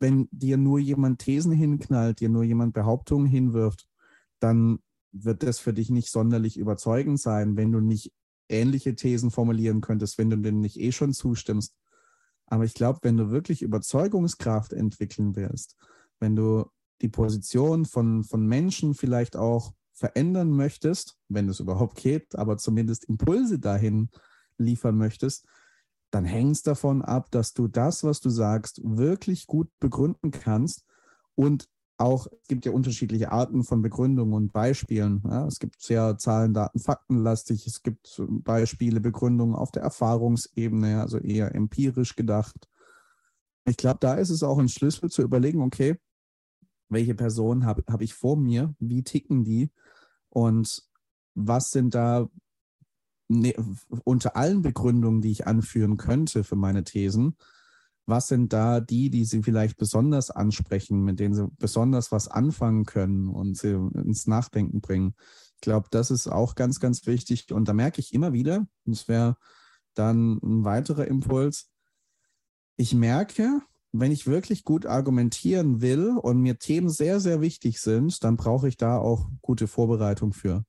wenn 0.00 0.28
dir 0.30 0.56
nur 0.56 0.78
jemand 0.78 1.20
Thesen 1.20 1.52
hinknallt, 1.52 2.20
dir 2.20 2.28
nur 2.28 2.44
jemand 2.44 2.72
Behauptungen 2.72 3.26
hinwirft, 3.26 3.88
dann 4.38 4.78
wird 5.12 5.42
das 5.42 5.58
für 5.58 5.72
dich 5.72 5.90
nicht 5.90 6.10
sonderlich 6.10 6.56
überzeugend 6.56 7.20
sein, 7.20 7.56
wenn 7.56 7.72
du 7.72 7.80
nicht 7.80 8.12
ähnliche 8.48 8.94
Thesen 8.94 9.30
formulieren 9.30 9.80
könntest, 9.80 10.18
wenn 10.18 10.30
du 10.30 10.36
denen 10.36 10.60
nicht 10.60 10.78
eh 10.78 10.92
schon 10.92 11.12
zustimmst. 11.12 11.74
Aber 12.46 12.64
ich 12.64 12.74
glaube, 12.74 13.00
wenn 13.02 13.16
du 13.16 13.30
wirklich 13.30 13.62
Überzeugungskraft 13.62 14.72
entwickeln 14.72 15.36
willst, 15.36 15.76
wenn 16.20 16.34
du 16.34 16.70
die 17.02 17.08
Position 17.08 17.84
von, 17.84 18.24
von 18.24 18.46
Menschen 18.46 18.94
vielleicht 18.94 19.36
auch 19.36 19.72
verändern 19.92 20.50
möchtest, 20.50 21.16
wenn 21.28 21.48
es 21.48 21.60
überhaupt 21.60 21.96
geht, 21.96 22.36
aber 22.36 22.56
zumindest 22.56 23.04
Impulse 23.04 23.58
dahin 23.58 24.10
liefern 24.56 24.96
möchtest, 24.96 25.46
dann 26.10 26.24
hängt 26.24 26.56
es 26.56 26.62
davon 26.62 27.02
ab, 27.02 27.30
dass 27.30 27.52
du 27.52 27.68
das, 27.68 28.04
was 28.04 28.20
du 28.20 28.30
sagst, 28.30 28.80
wirklich 28.82 29.46
gut 29.46 29.68
begründen 29.78 30.30
kannst 30.30 30.84
und 31.34 31.68
auch, 31.98 32.28
es 32.28 32.46
gibt 32.46 32.64
ja 32.64 32.70
unterschiedliche 32.70 33.32
Arten 33.32 33.64
von 33.64 33.82
Begründungen 33.82 34.32
und 34.32 34.52
Beispielen. 34.52 35.20
Ja, 35.24 35.46
es 35.46 35.58
gibt 35.58 35.82
sehr 35.82 36.16
Zahlen, 36.16 36.54
Daten, 36.54 36.78
Faktenlastig. 36.78 37.66
Es 37.66 37.82
gibt 37.82 38.22
Beispiele, 38.28 39.00
Begründungen 39.00 39.56
auf 39.56 39.72
der 39.72 39.82
Erfahrungsebene, 39.82 41.00
also 41.00 41.18
eher 41.18 41.56
empirisch 41.56 42.14
gedacht. 42.14 42.68
Ich 43.64 43.76
glaube, 43.76 43.98
da 44.00 44.14
ist 44.14 44.30
es 44.30 44.44
auch 44.44 44.58
ein 44.58 44.68
Schlüssel 44.68 45.10
zu 45.10 45.22
überlegen, 45.22 45.60
okay, 45.60 45.98
welche 46.88 47.14
Person 47.14 47.64
habe 47.64 47.84
hab 47.86 48.00
ich 48.02 48.14
vor 48.14 48.36
mir, 48.36 48.74
wie 48.78 49.02
ticken 49.02 49.44
die 49.44 49.70
und 50.28 50.82
was 51.34 51.70
sind 51.70 51.94
da 51.94 52.28
ne, 53.28 53.54
unter 54.04 54.36
allen 54.36 54.62
Begründungen, 54.62 55.20
die 55.20 55.30
ich 55.30 55.46
anführen 55.46 55.96
könnte 55.96 56.44
für 56.44 56.56
meine 56.56 56.84
Thesen, 56.84 57.36
was 58.06 58.28
sind 58.28 58.54
da 58.54 58.80
die, 58.80 59.10
die 59.10 59.26
sie 59.26 59.42
vielleicht 59.42 59.76
besonders 59.76 60.30
ansprechen, 60.30 61.04
mit 61.04 61.20
denen 61.20 61.34
sie 61.34 61.46
besonders 61.58 62.10
was 62.10 62.26
anfangen 62.26 62.86
können 62.86 63.28
und 63.28 63.58
sie 63.58 63.72
ins 63.72 64.26
Nachdenken 64.26 64.80
bringen. 64.80 65.14
Ich 65.56 65.60
glaube, 65.60 65.88
das 65.90 66.10
ist 66.10 66.26
auch 66.26 66.54
ganz, 66.54 66.80
ganz 66.80 67.06
wichtig. 67.06 67.52
Und 67.52 67.68
da 67.68 67.74
merke 67.74 68.00
ich 68.00 68.14
immer 68.14 68.32
wieder, 68.32 68.66
und 68.86 68.96
das 68.96 69.08
wäre 69.08 69.36
dann 69.92 70.38
ein 70.42 70.64
weiterer 70.64 71.06
Impuls, 71.06 71.70
ich 72.76 72.94
merke, 72.94 73.60
wenn 73.92 74.12
ich 74.12 74.26
wirklich 74.26 74.64
gut 74.64 74.86
argumentieren 74.86 75.80
will 75.80 76.16
und 76.20 76.40
mir 76.40 76.58
Themen 76.58 76.90
sehr, 76.90 77.20
sehr 77.20 77.40
wichtig 77.40 77.80
sind, 77.80 78.22
dann 78.22 78.36
brauche 78.36 78.68
ich 78.68 78.76
da 78.76 78.98
auch 78.98 79.28
gute 79.40 79.66
Vorbereitung 79.66 80.32
für. 80.32 80.64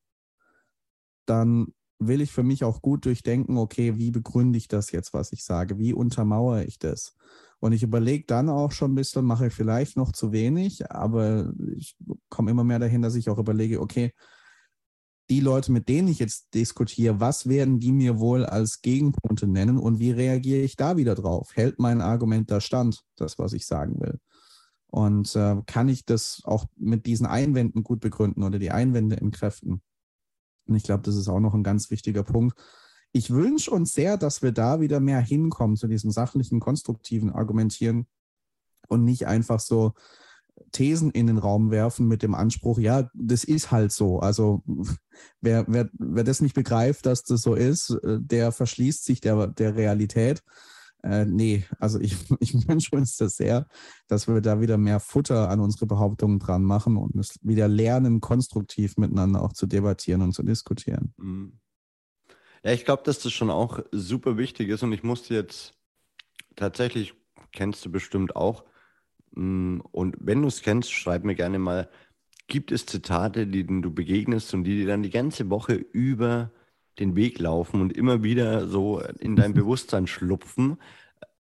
Dann 1.25 1.67
will 1.99 2.21
ich 2.21 2.31
für 2.31 2.43
mich 2.43 2.63
auch 2.63 2.81
gut 2.81 3.05
durchdenken, 3.05 3.57
okay, 3.57 3.97
wie 3.97 4.11
begründe 4.11 4.57
ich 4.57 4.67
das 4.69 4.91
jetzt, 4.91 5.13
was 5.13 5.33
ich 5.33 5.43
sage? 5.43 5.77
Wie 5.77 5.93
untermauere 5.93 6.63
ich 6.63 6.79
das? 6.79 7.13
Und 7.59 7.73
ich 7.73 7.83
überlege 7.83 8.23
dann 8.25 8.47
auch 8.47 8.71
schon 8.71 8.93
ein 8.93 8.95
bisschen, 8.95 9.25
mache 9.25 9.47
ich 9.47 9.53
vielleicht 9.53 9.97
noch 9.97 10.13
zu 10.13 10.31
wenig, 10.31 10.89
aber 10.89 11.51
ich 11.75 11.97
komme 12.29 12.51
immer 12.51 12.63
mehr 12.63 12.79
dahin, 12.79 13.01
dass 13.01 13.15
ich 13.15 13.29
auch 13.29 13.38
überlege, 13.38 13.81
okay, 13.81 14.13
die 15.29 15.39
Leute, 15.41 15.71
mit 15.71 15.89
denen 15.89 16.07
ich 16.07 16.19
jetzt 16.19 16.53
diskutiere, 16.53 17.19
was 17.19 17.48
werden 17.48 17.79
die 17.79 17.91
mir 17.91 18.19
wohl 18.19 18.45
als 18.45 18.81
Gegenpunkte 18.81 19.48
nennen 19.48 19.77
und 19.77 20.00
wie 20.00 20.12
reagiere 20.12 20.62
ich 20.62 20.75
da 20.75 20.98
wieder 20.98 21.15
drauf? 21.15 21.51
Hält 21.55 21.79
mein 21.79 22.01
Argument 22.01 22.50
da 22.50 22.59
stand, 22.62 23.03
das, 23.15 23.38
was 23.38 23.53
ich 23.53 23.65
sagen 23.65 24.00
will? 24.00 24.19
Und 24.88 25.36
äh, 25.36 25.57
kann 25.67 25.88
ich 25.88 26.05
das 26.05 26.41
auch 26.45 26.65
mit 26.75 27.05
diesen 27.05 27.27
Einwänden 27.27 27.83
gut 27.83 28.00
begründen 28.00 28.43
oder 28.43 28.57
die 28.57 28.71
Einwände 28.71 29.17
entkräften? 29.17 29.81
Und 30.65 30.75
ich 30.75 30.83
glaube, 30.83 31.03
das 31.03 31.15
ist 31.15 31.27
auch 31.27 31.39
noch 31.39 31.53
ein 31.53 31.63
ganz 31.63 31.91
wichtiger 31.91 32.24
Punkt. 32.24 32.57
Ich 33.12 33.29
wünsche 33.29 33.71
uns 33.71 33.93
sehr, 33.93 34.17
dass 34.17 34.41
wir 34.41 34.51
da 34.51 34.81
wieder 34.81 35.00
mehr 35.00 35.19
hinkommen 35.19 35.75
zu 35.75 35.88
diesem 35.88 36.12
sachlichen, 36.12 36.59
konstruktiven 36.59 37.31
Argumentieren 37.31 38.07
und 38.88 39.03
nicht 39.03 39.27
einfach 39.27 39.59
so 39.59 39.93
Thesen 40.71 41.11
in 41.11 41.27
den 41.27 41.37
Raum 41.37 41.71
werfen 41.71 42.07
mit 42.07 42.23
dem 42.23 42.35
Anspruch, 42.35 42.79
ja, 42.79 43.09
das 43.13 43.43
ist 43.43 43.71
halt 43.71 43.91
so. 43.91 44.19
Also 44.19 44.63
wer, 45.41 45.65
wer, 45.67 45.89
wer 45.93 46.23
das 46.23 46.41
nicht 46.41 46.55
begreift, 46.55 47.05
dass 47.05 47.23
das 47.23 47.41
so 47.41 47.55
ist, 47.55 47.91
äh, 48.03 48.19
der 48.19 48.51
verschließt 48.51 49.05
sich 49.05 49.21
der, 49.21 49.47
der 49.47 49.75
Realität. 49.75 50.43
Äh, 51.03 51.25
nee, 51.25 51.65
also 51.79 51.99
ich, 51.99 52.15
ich 52.39 52.67
wünsche 52.67 52.95
uns 52.95 53.17
das 53.17 53.37
sehr, 53.37 53.67
dass 54.07 54.27
wir 54.27 54.41
da 54.41 54.61
wieder 54.61 54.77
mehr 54.77 54.99
Futter 54.99 55.49
an 55.49 55.59
unsere 55.59 55.85
Behauptungen 55.85 56.39
dran 56.39 56.63
machen 56.63 56.97
und 56.97 57.15
es 57.15 57.39
wieder 57.41 57.67
lernen, 57.67 58.21
konstruktiv 58.21 58.97
miteinander 58.97 59.41
auch 59.41 59.53
zu 59.53 59.65
debattieren 59.65 60.21
und 60.21 60.33
zu 60.33 60.43
diskutieren. 60.43 61.13
Mhm. 61.17 61.59
Ja, 62.63 62.71
ich 62.73 62.83
glaube, 62.83 63.03
dass 63.05 63.19
das 63.19 63.31
schon 63.31 63.49
auch 63.49 63.79
super 63.91 64.37
wichtig 64.37 64.67
ist 64.69 64.83
und 64.83 64.91
ich 64.91 65.03
musste 65.03 65.33
jetzt 65.33 65.73
tatsächlich, 66.57 67.13
kennst 67.53 67.85
du 67.85 67.89
bestimmt 67.91 68.35
auch, 68.35 68.65
und 69.33 70.15
wenn 70.19 70.41
du 70.41 70.48
es 70.48 70.62
kennst, 70.62 70.91
schreib 70.91 71.24
mir 71.24 71.36
gerne 71.36 71.59
mal, 71.59 71.89
gibt 72.48 72.71
es 72.71 72.86
Zitate, 72.86 73.48
denen 73.48 73.81
du 73.81 73.93
begegnest 73.93 74.53
und 74.53 74.63
die 74.63 74.77
dir 74.77 74.88
dann 74.88 75.03
die 75.03 75.09
ganze 75.09 75.50
Woche 75.50 75.75
über 75.75 76.51
den 77.00 77.15
Weg 77.15 77.39
laufen 77.39 77.81
und 77.81 77.95
immer 77.95 78.24
wieder 78.24 78.67
so 78.67 79.00
in 79.00 79.36
dein 79.36 79.53
Bewusstsein 79.53 80.07
schlupfen. 80.07 80.77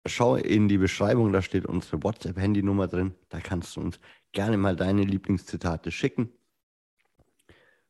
Schau 0.05 0.35
in 0.35 0.67
die 0.67 0.77
Beschreibung, 0.77 1.33
da 1.33 1.41
steht 1.41 1.65
unsere 1.65 2.03
WhatsApp-Handynummer 2.03 2.87
drin. 2.87 3.15
Da 3.29 3.39
kannst 3.39 3.75
du 3.75 3.81
uns 3.81 3.99
gerne 4.31 4.57
mal 4.57 4.75
deine 4.75 5.03
Lieblingszitate 5.03 5.91
schicken. 5.91 6.29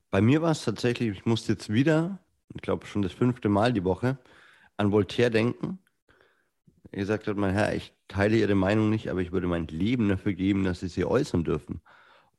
Bei 0.09 0.21
mir 0.21 0.41
war 0.41 0.51
es 0.51 0.63
tatsächlich, 0.63 1.09
ich 1.09 1.25
musste 1.25 1.51
jetzt 1.51 1.71
wieder, 1.71 2.19
ich 2.55 2.61
glaube 2.61 2.85
schon 2.87 3.01
das 3.01 3.11
fünfte 3.11 3.49
Mal 3.49 3.73
die 3.73 3.83
Woche, 3.83 4.17
an 4.77 4.91
Voltaire 4.91 5.29
denken. 5.29 5.79
Gesagt 6.91 7.27
hat, 7.27 7.37
mein 7.37 7.53
Herr, 7.53 7.75
ich 7.75 7.93
teile 8.07 8.37
Ihre 8.37 8.55
Meinung 8.55 8.89
nicht, 8.89 9.09
aber 9.09 9.21
ich 9.21 9.31
würde 9.31 9.47
mein 9.47 9.67
Leben 9.67 10.09
dafür 10.09 10.33
geben, 10.33 10.63
dass 10.63 10.79
Sie 10.79 10.87
sie 10.87 11.05
äußern 11.05 11.43
dürfen. 11.43 11.81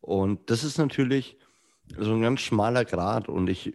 Und 0.00 0.50
das 0.50 0.64
ist 0.64 0.78
natürlich 0.78 1.36
so 1.98 2.14
ein 2.14 2.22
ganz 2.22 2.40
schmaler 2.40 2.84
Grad. 2.84 3.28
Und 3.28 3.48
ich 3.48 3.74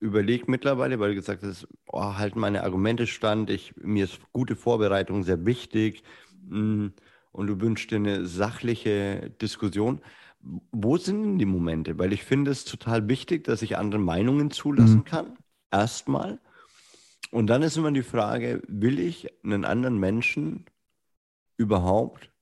überlege 0.00 0.44
mittlerweile, 0.48 0.98
weil 0.98 1.10
du 1.10 1.16
gesagt 1.16 1.42
hast, 1.42 1.68
oh, 1.86 2.14
halten 2.16 2.40
meine 2.40 2.64
Argumente 2.64 3.06
stand, 3.06 3.50
ich, 3.50 3.74
mir 3.76 4.04
ist 4.04 4.18
gute 4.32 4.56
Vorbereitung 4.56 5.22
sehr 5.22 5.44
wichtig 5.44 6.02
mm, 6.48 6.88
und 7.32 7.46
du 7.46 7.60
wünschst 7.60 7.90
dir 7.90 7.96
eine 7.96 8.26
sachliche 8.26 9.30
Diskussion. 9.40 10.00
Wo 10.72 10.96
sind 10.96 11.22
denn 11.22 11.38
die 11.38 11.44
Momente? 11.44 11.98
Weil 11.98 12.14
ich 12.14 12.24
finde 12.24 12.50
es 12.50 12.64
total 12.64 13.08
wichtig, 13.08 13.44
dass 13.44 13.60
ich 13.60 13.76
andere 13.76 14.00
Meinungen 14.00 14.50
zulassen 14.50 14.98
mhm. 14.98 15.04
kann. 15.04 15.38
Erstmal. 15.70 16.40
Und 17.30 17.46
dann 17.46 17.62
ist 17.62 17.76
immer 17.76 17.92
die 17.92 18.02
Frage, 18.02 18.62
will 18.66 18.98
ich 18.98 19.28
einen 19.44 19.64
anderen 19.64 19.98
Menschen 19.98 20.66
überhaupt 21.56 22.32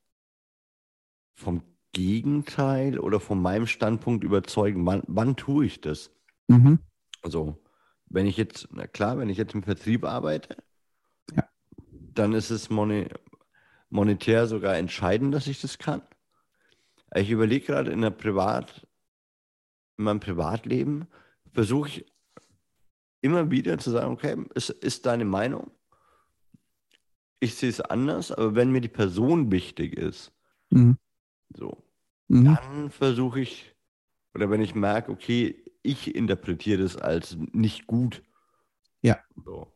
vom 1.35 1.63
Gegenteil 1.93 2.99
oder 2.99 3.21
von 3.21 3.41
meinem 3.41 3.67
Standpunkt 3.67 4.25
überzeugen? 4.25 4.87
Wann, 4.87 5.03
wann 5.07 5.37
tue 5.37 5.67
ich 5.67 5.81
das? 5.81 6.11
Mhm. 6.49 6.79
Also, 7.23 7.63
wenn 8.07 8.27
ich 8.27 8.37
jetzt, 8.37 8.69
na 8.73 8.87
klar, 8.87 9.19
wenn 9.19 9.29
ich 9.29 9.37
jetzt 9.37 9.55
im 9.55 9.63
Vertrieb 9.63 10.05
arbeite, 10.05 10.57
ja. 11.35 11.45
dann 11.91 12.33
ist 12.33 12.51
es 12.51 12.71
moni 12.71 13.09
monetär 13.91 14.47
sogar 14.47 14.77
entscheidend, 14.77 15.35
dass 15.35 15.47
ich 15.47 15.63
das 15.63 15.79
kann. 15.79 16.03
Ich 17.15 17.31
überlege 17.31 17.67
gerade 17.67 17.91
in 17.91 18.03
der 18.03 18.11
Privat, 18.11 18.87
in 19.97 20.05
meinem 20.05 20.21
Privatleben, 20.21 21.07
versuche 21.53 21.89
ich 21.89 22.07
immer 23.21 23.51
wieder 23.51 23.79
zu 23.79 23.91
sagen, 23.91 24.13
okay, 24.13 24.37
es 24.55 24.71
ist 24.71 25.07
deine 25.07 25.25
Meinung. 25.25 25.71
Ich 27.41 27.55
sehe 27.55 27.71
es 27.71 27.81
anders, 27.81 28.33
aber 28.33 28.55
wenn 28.55 28.73
mir 28.73 28.81
die 28.81 28.89
Person 28.89 29.53
wichtig 29.53 29.97
ist, 29.97 30.33
mhm. 30.71 30.99
so, 31.55 31.85
mhm. 32.29 32.45
dann 32.45 32.91
versuche 32.91 33.41
ich, 33.41 33.75
oder 34.35 34.51
wenn 34.51 34.61
ich 34.61 34.75
merke, 34.75 35.13
okay, 35.13 35.65
ich 35.83 36.15
interpretiere 36.15 36.83
das 36.83 36.97
als 36.97 37.37
nicht 37.53 37.87
gut. 37.87 38.23
Ja. 39.03 39.19
So. 39.45 39.73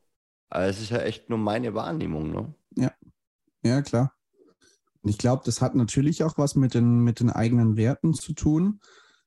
Aber 0.51 0.65
es 0.65 0.81
ist 0.81 0.91
ja 0.91 0.99
echt 0.99 1.31
nur 1.31 1.39
meine 1.39 1.75
Wahrnehmung, 1.75 2.31
ne? 2.31 2.55
Ja. 2.77 2.93
Ja, 3.63 3.81
klar. 3.81 4.15
Und 5.03 5.11
ich 5.11 5.19
glaube, 5.19 5.43
das 5.45 5.61
hat 5.61 5.75
natürlich 5.75 6.23
auch 6.25 6.39
was 6.39 6.55
mit 6.55 6.75
den, 6.75 7.01
mit 7.01 7.21
den 7.21 7.31
eigenen 7.31 7.77
Werten 7.77 8.15
zu 8.15 8.35
tun, 8.35 8.81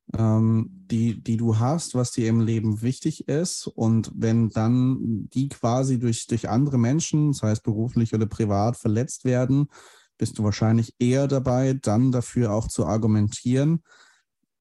die, 0.07 1.23
die 1.23 1.37
du 1.37 1.57
hast, 1.59 1.95
was 1.95 2.11
dir 2.11 2.27
im 2.27 2.39
Leben 2.39 2.81
wichtig 2.83 3.27
ist. 3.27 3.67
Und 3.67 4.11
wenn 4.15 4.49
dann 4.49 5.27
die 5.33 5.49
quasi 5.49 5.99
durch, 5.99 6.27
durch 6.27 6.47
andere 6.47 6.77
Menschen, 6.77 7.33
sei 7.33 7.51
es 7.51 7.59
beruflich 7.59 8.13
oder 8.13 8.27
privat, 8.27 8.77
verletzt 8.77 9.25
werden, 9.25 9.67
bist 10.17 10.37
du 10.37 10.43
wahrscheinlich 10.43 10.95
eher 10.99 11.27
dabei, 11.27 11.73
dann 11.73 12.11
dafür 12.11 12.53
auch 12.53 12.67
zu 12.67 12.85
argumentieren, 12.85 13.83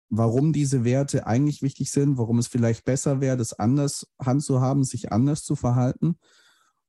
warum 0.09 0.53
diese 0.53 0.85
Werte 0.85 1.27
eigentlich 1.27 1.63
wichtig 1.63 1.91
sind, 1.91 2.19
warum 2.19 2.39
es 2.39 2.47
vielleicht 2.47 2.85
besser 2.85 3.21
wäre, 3.21 3.37
das 3.37 3.53
anders 3.53 4.07
handzuhaben, 4.19 4.85
sich 4.85 5.13
anders 5.13 5.45
zu 5.45 5.57
verhalten. 5.57 6.17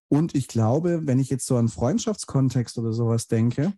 Und 0.07 0.35
ich 0.35 0.47
glaube, 0.47 1.01
wenn 1.03 1.19
ich 1.19 1.29
jetzt 1.29 1.45
so 1.45 1.57
an 1.57 1.67
Freundschaftskontext 1.67 2.77
oder 2.77 2.93
sowas 2.93 3.27
denke, 3.27 3.73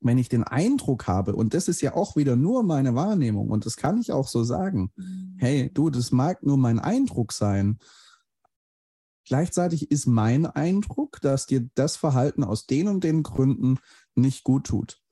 wenn 0.00 0.18
ich 0.18 0.28
den 0.28 0.44
Eindruck 0.44 1.06
habe, 1.06 1.34
und 1.34 1.54
das 1.54 1.68
ist 1.68 1.80
ja 1.80 1.94
auch 1.94 2.16
wieder 2.16 2.36
nur 2.36 2.62
meine 2.62 2.94
Wahrnehmung, 2.94 3.50
und 3.50 3.66
das 3.66 3.76
kann 3.76 3.98
ich 3.98 4.12
auch 4.12 4.28
so 4.28 4.44
sagen, 4.44 4.92
mhm. 4.96 5.36
hey, 5.38 5.70
du, 5.72 5.90
das 5.90 6.12
mag 6.12 6.42
nur 6.42 6.58
mein 6.58 6.78
Eindruck 6.78 7.32
sein. 7.32 7.78
Gleichzeitig 9.24 9.90
ist 9.90 10.06
mein 10.06 10.46
Eindruck, 10.46 11.20
dass 11.20 11.46
dir 11.46 11.68
das 11.74 11.96
Verhalten 11.96 12.44
aus 12.44 12.66
den 12.66 12.88
und 12.88 13.02
den 13.02 13.22
Gründen 13.22 13.78
nicht 14.14 14.44
gut 14.44 14.66
tut 14.66 15.02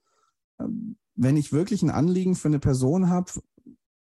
wenn 1.16 1.36
ich 1.36 1.52
wirklich 1.52 1.82
ein 1.82 1.90
Anliegen 1.90 2.34
für 2.34 2.48
eine 2.48 2.58
Person 2.58 3.08
habe, 3.08 3.32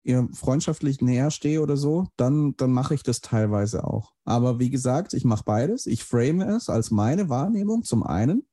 ihr 0.03 0.29
freundschaftlich 0.33 1.01
näher 1.01 1.31
stehe 1.31 1.63
oder 1.63 1.77
so, 1.77 2.07
dann, 2.17 2.57
dann 2.57 2.73
mache 2.73 2.95
ich 2.95 3.03
das 3.03 3.21
teilweise 3.21 3.85
auch. 3.85 4.13
Aber 4.25 4.59
wie 4.59 4.71
gesagt, 4.71 5.15
ich 5.15 5.25
mache 5.25 5.45
beides. 5.45 5.87
Ich 5.87 6.05
frame 6.05 6.43
es 6.43 6.69
als 6.69 6.91
meine 6.91 7.29
Wahrnehmung 7.29 7.85
zum 7.85 8.03
einen, 8.03 8.47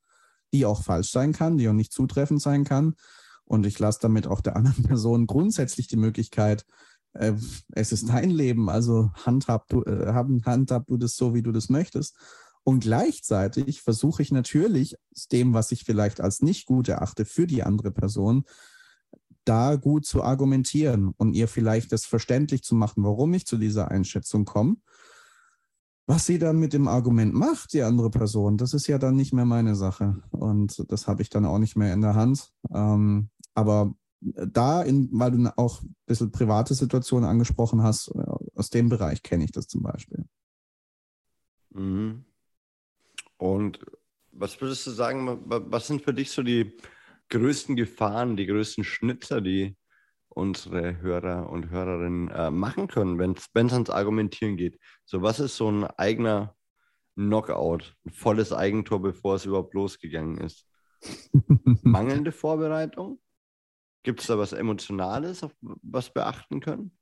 die 0.54 0.66
auch 0.66 0.84
falsch 0.84 1.12
sein 1.12 1.34
kann, 1.34 1.58
die 1.58 1.68
auch 1.70 1.74
nicht 1.74 1.94
zutreffend 1.94 2.42
sein 2.42 2.64
kann. 2.64 2.96
Und 3.44 3.66
ich 3.66 3.80
lasse 3.80 4.00
damit 4.02 4.28
auch 4.28 4.42
der 4.42 4.56
anderen 4.56 4.84
Person 4.88 5.28
grundsätzlich 5.28 5.88
die 5.88 5.98
Möglichkeit, 5.98 6.66
äh, 7.14 7.34
es 7.74 7.92
ist 7.92 8.10
dein 8.10 8.30
Leben, 8.30 8.70
also 8.70 9.12
handhab 9.26 9.68
du, 9.68 9.84
äh, 9.84 10.14
handhab 10.46 10.88
du 10.88 10.98
das 10.98 11.16
so, 11.16 11.34
wie 11.34 11.44
du 11.44 11.52
das 11.52 11.70
möchtest. 11.70 12.16
Und 12.64 12.82
gleichzeitig 12.82 13.82
versuche 13.82 14.22
ich 14.22 14.32
natürlich, 14.32 14.96
dem, 15.32 15.54
was 15.54 15.72
ich 15.72 15.84
vielleicht 15.84 16.22
als 16.22 16.42
nicht 16.42 16.66
gut 16.66 16.88
erachte, 16.88 17.26
für 17.26 17.48
die 17.48 17.64
andere 17.64 17.92
Person, 17.92 18.44
da 19.44 19.76
gut 19.76 20.06
zu 20.06 20.24
argumentieren 20.24 21.14
und 21.18 21.34
ihr 21.34 21.48
vielleicht 21.48 21.92
das 21.92 22.06
verständlich 22.06 22.64
zu 22.64 22.76
machen, 22.76 23.04
warum 23.04 23.34
ich 23.34 23.48
zu 23.48 23.58
dieser 23.58 23.90
Einschätzung 23.90 24.46
komme. 24.46 24.76
Was 26.12 26.26
sie 26.26 26.40
dann 26.40 26.60
mit 26.60 26.74
dem 26.74 26.90
Argument 26.90 27.34
macht, 27.34 27.72
die 27.72 27.84
andere 27.84 28.10
Person, 28.10 28.58
das 28.58 28.74
ist 28.74 28.86
ja 28.88 28.98
dann 28.98 29.16
nicht 29.16 29.32
mehr 29.32 29.46
meine 29.46 29.76
Sache. 29.76 30.22
Und 30.32 30.84
das 30.92 31.08
habe 31.08 31.22
ich 31.22 31.30
dann 31.30 31.46
auch 31.46 31.58
nicht 31.58 31.78
mehr 31.78 31.94
in 31.94 32.02
der 32.02 32.16
Hand. 32.16 32.52
Ähm, 32.76 33.30
aber 33.54 33.96
da, 34.20 34.82
in, 34.82 35.08
weil 35.14 35.32
du 35.32 35.58
auch 35.58 35.82
ein 35.82 35.96
bisschen 36.06 36.30
private 36.30 36.74
Situationen 36.74 37.30
angesprochen 37.30 37.82
hast, 37.82 38.10
äh, 38.10 38.26
aus 38.56 38.70
dem 38.70 38.90
Bereich 38.90 39.24
kenne 39.24 39.46
ich 39.46 39.54
das 39.54 39.68
zum 39.68 39.84
Beispiel. 39.84 40.26
Mhm. 41.70 42.26
Und 43.38 43.80
was 44.34 44.60
würdest 44.60 44.86
du 44.88 44.92
sagen, 44.92 45.40
was 45.46 45.88
sind 45.88 46.02
für 46.02 46.14
dich 46.14 46.30
so 46.32 46.44
die 46.44 46.76
größten 47.30 47.78
Gefahren, 47.78 48.36
die 48.36 48.48
größten 48.48 48.84
Schnitzer, 48.84 49.40
die 49.40 49.78
unsere 50.34 51.02
Hörer 51.02 51.50
und 51.50 51.70
Hörerinnen 51.70 52.30
äh, 52.30 52.52
machen 52.52 52.88
können, 52.88 53.20
wenn 53.20 53.34
es 53.34 53.74
ans 53.74 53.90
Argumentieren 53.90 54.58
geht? 54.58 54.80
So, 55.06 55.22
was 55.22 55.40
ist 55.40 55.58
so 55.58 55.70
ein 55.70 55.84
eigener 55.84 56.56
Knockout, 57.16 57.96
ein 58.06 58.12
volles 58.12 58.54
Eigentor, 58.54 59.02
bevor 59.02 59.36
es 59.36 59.46
überhaupt 59.46 59.74
losgegangen 59.74 60.38
ist? 60.38 60.66
Mangelnde 61.84 62.32
Vorbereitung? 62.32 63.20
Gibt 64.04 64.22
es 64.22 64.28
da 64.28 64.38
was 64.38 64.54
Emotionales, 64.54 65.44
auf 65.44 65.52
was 65.62 66.14
beachten 66.14 66.60
können? 66.60 66.98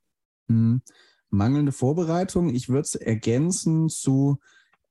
Mhm. 0.48 0.82
Mangelnde 1.30 1.72
Vorbereitung. 1.72 2.52
Ich 2.52 2.68
würde 2.68 2.82
es 2.82 2.94
ergänzen 2.96 3.88
zu 3.88 4.40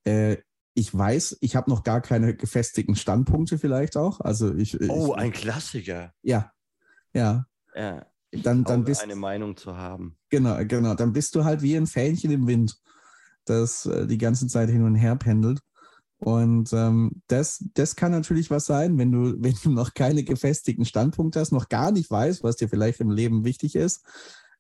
äh, 0.05 0.38
ich 0.79 0.98
weiß, 0.98 1.38
ich 1.41 1.55
habe 1.58 1.69
noch 1.69 1.84
gar 1.84 2.01
keine 2.01 2.36
gefestigten 2.36 2.96
Standpunkte 2.96 3.58
vielleicht 3.58 3.98
auch. 3.98 4.22
Also 4.22 4.55
ich, 4.55 4.79
oh, 4.89 5.13
ich, 5.13 5.22
ein 5.22 5.34
Klassiker. 5.34 6.13
Ja, 6.22 6.53
ja. 7.13 7.46
Ja, 7.75 8.05
dann, 8.31 8.63
dann 8.63 8.83
bist 8.83 9.03
eine 9.03 9.15
Meinung 9.15 9.57
zu 9.57 9.75
haben. 9.75 10.15
Genau, 10.29 10.57
genau. 10.65 10.93
Dann 10.93 11.13
bist 11.13 11.36
du 11.36 11.43
halt 11.43 11.62
wie 11.62 11.75
ein 11.75 11.88
Fähnchen 11.88 12.31
im 12.31 12.48
Wind, 12.48 12.77
das 13.45 13.86
äh, 13.86 14.05
die 14.05 14.17
ganze 14.17 14.48
Zeit 14.48 14.69
hin 14.69 14.83
und 14.83 14.95
her 14.95 15.15
pendelt. 15.15 15.59
Und 16.17 16.74
ähm, 16.74 17.21
das, 17.27 17.63
das 17.74 17.95
kann 17.95 18.12
natürlich 18.12 18.51
was 18.51 18.65
sein, 18.65 18.98
wenn 18.98 19.12
du, 19.12 19.36
wenn 19.39 19.55
du 19.63 19.71
noch 19.71 19.93
keine 19.93 20.24
gefestigten 20.24 20.86
Standpunkte 20.86 21.39
hast, 21.39 21.51
noch 21.51 21.69
gar 21.69 21.91
nicht 21.91 22.12
weißt, 22.12 22.43
was 22.43 22.57
dir 22.57 22.69
vielleicht 22.69 23.00
im 23.00 23.12
Leben 23.12 23.45
wichtig 23.45 23.75
ist 23.75 24.03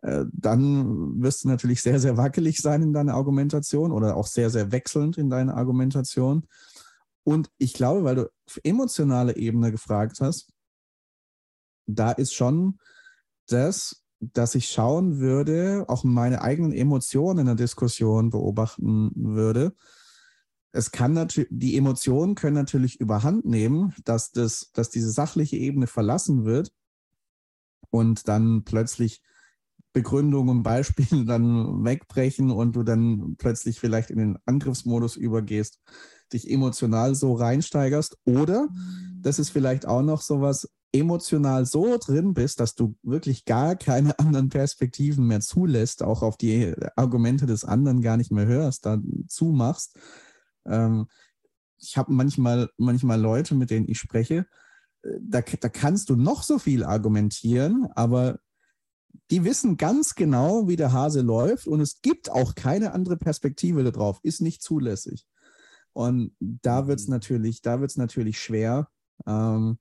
äh, 0.01 0.25
dann 0.31 1.21
wirst 1.21 1.43
du 1.43 1.49
natürlich 1.49 1.81
sehr, 1.81 1.99
sehr 1.99 2.17
wackelig 2.17 2.61
sein 2.61 2.81
in 2.81 2.93
deiner 2.93 3.15
Argumentation 3.15 3.91
oder 3.91 4.15
auch 4.15 4.27
sehr, 4.27 4.49
sehr 4.49 4.71
wechselnd 4.71 5.17
in 5.17 5.29
deiner 5.29 5.57
Argumentation. 5.57 6.47
Und 7.23 7.51
ich 7.57 7.73
glaube, 7.73 8.03
weil 8.03 8.15
du 8.15 8.23
auf 8.47 8.59
emotionale 8.63 9.35
Ebene 9.35 9.71
gefragt 9.71 10.21
hast, 10.21 10.53
da 11.85 12.11
ist 12.11 12.33
schon 12.33 12.79
das, 13.51 14.03
dass 14.19 14.55
ich 14.55 14.69
schauen 14.69 15.19
würde, 15.19 15.85
auch 15.87 16.03
meine 16.03 16.41
eigenen 16.41 16.73
Emotionen 16.73 17.39
in 17.39 17.45
der 17.45 17.55
Diskussion 17.55 18.29
beobachten 18.29 19.11
würde. 19.15 19.73
Es 20.71 20.91
kann 20.91 21.13
natürlich, 21.13 21.49
die 21.51 21.77
Emotionen 21.77 22.35
können 22.35 22.55
natürlich 22.55 22.99
überhand 22.99 23.45
nehmen, 23.45 23.93
dass, 24.03 24.31
das, 24.31 24.71
dass 24.73 24.89
diese 24.89 25.11
sachliche 25.11 25.57
Ebene 25.57 25.87
verlassen 25.87 26.45
wird 26.45 26.71
und 27.89 28.27
dann 28.27 28.63
plötzlich 28.65 29.21
Begründung 29.93 30.49
und 30.49 30.63
Beispielen 30.63 31.25
dann 31.27 31.83
wegbrechen 31.83 32.51
und 32.51 32.75
du 32.75 32.83
dann 32.83 33.35
plötzlich 33.37 33.79
vielleicht 33.79 34.11
in 34.11 34.17
den 34.17 34.37
Angriffsmodus 34.45 35.15
übergehst, 35.15 35.79
dich 36.31 36.49
emotional 36.49 37.15
so 37.15 37.33
reinsteigerst. 37.33 38.17
Oder 38.25 38.69
das 39.21 39.39
ist 39.39 39.49
vielleicht 39.49 39.87
auch 39.87 40.03
noch 40.03 40.21
sowas, 40.21 40.69
emotional 40.91 41.65
so 41.65 41.97
drin 41.97 42.33
bist, 42.33 42.59
dass 42.59 42.75
du 42.75 42.95
wirklich 43.03 43.45
gar 43.45 43.75
keine 43.75 44.17
anderen 44.19 44.49
Perspektiven 44.49 45.27
mehr 45.27 45.41
zulässt, 45.41 46.03
auch 46.03 46.21
auf 46.21 46.37
die 46.37 46.73
Argumente 46.95 47.45
des 47.45 47.63
anderen 47.63 48.01
gar 48.01 48.17
nicht 48.17 48.31
mehr 48.31 48.47
hörst, 48.47 48.85
da 48.85 48.99
zumachst. 49.27 49.97
Ähm, 50.65 51.07
ich 51.77 51.97
habe 51.97 52.11
manchmal, 52.11 52.69
manchmal 52.77 53.19
Leute, 53.19 53.55
mit 53.55 53.69
denen 53.69 53.87
ich 53.87 53.99
spreche, 53.99 54.45
äh, 55.03 55.09
da, 55.21 55.41
da 55.41 55.69
kannst 55.69 56.09
du 56.09 56.15
noch 56.15 56.43
so 56.43 56.59
viel 56.59 56.83
argumentieren, 56.83 57.87
aber 57.95 58.39
die 59.31 59.43
wissen 59.43 59.77
ganz 59.77 60.15
genau, 60.15 60.67
wie 60.67 60.75
der 60.75 60.91
Hase 60.91 61.21
läuft 61.21 61.67
und 61.67 61.81
es 61.81 62.01
gibt 62.01 62.31
auch 62.31 62.55
keine 62.55 62.93
andere 62.93 63.17
Perspektive 63.17 63.83
darauf, 63.83 64.19
ist 64.23 64.41
nicht 64.41 64.61
zulässig. 64.61 65.27
Und 65.93 66.35
da 66.39 66.87
wird 66.87 66.99
es 66.99 67.07
mhm. 67.07 67.13
natürlich, 67.13 67.61
da 67.61 67.77
natürlich 67.95 68.39
schwer. 68.39 68.89
Ähm, 69.27 69.79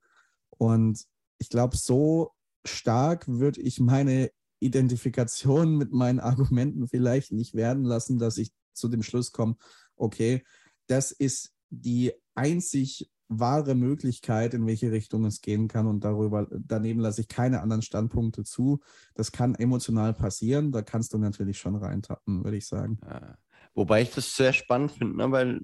und 0.59 1.05
ich 1.39 1.49
glaube, 1.49 1.77
so 1.77 2.31
stark 2.65 3.27
würde 3.27 3.61
ich 3.61 3.79
meine 3.79 4.29
Identifikation 4.59 5.77
mit 5.77 5.93
meinen 5.93 6.19
Argumenten 6.19 6.87
vielleicht 6.87 7.31
nicht 7.31 7.55
werden 7.55 7.85
lassen, 7.85 8.19
dass 8.19 8.37
ich 8.37 8.51
zu 8.73 8.89
dem 8.89 9.01
Schluss 9.01 9.31
komme, 9.31 9.55
okay, 9.95 10.43
das 10.87 11.11
ist 11.11 11.53
die 11.69 12.11
einzig 12.35 13.09
wahre 13.29 13.73
Möglichkeit, 13.75 14.53
in 14.53 14.67
welche 14.67 14.91
Richtung 14.91 15.23
es 15.23 15.41
gehen 15.41 15.67
kann. 15.67 15.87
Und 15.87 16.03
darüber, 16.03 16.47
daneben 16.51 16.99
lasse 16.99 17.21
ich 17.21 17.27
keine 17.27 17.61
anderen 17.61 17.83
Standpunkte 17.83 18.43
zu. 18.43 18.81
Das 19.13 19.31
kann 19.31 19.55
emotional 19.55 20.13
passieren. 20.13 20.71
Da 20.71 20.81
kannst 20.81 21.13
du 21.13 21.19
natürlich 21.19 21.59
schon 21.59 21.75
reintappen, 21.75 22.43
würde 22.43 22.57
ich 22.57 22.67
sagen. 22.67 22.99
Ja. 23.05 23.37
Wobei 23.75 24.01
ich 24.01 24.11
das 24.11 24.35
sehr 24.35 24.51
spannend 24.51 24.91
finde, 24.91 25.15
ne? 25.15 25.31
weil 25.31 25.61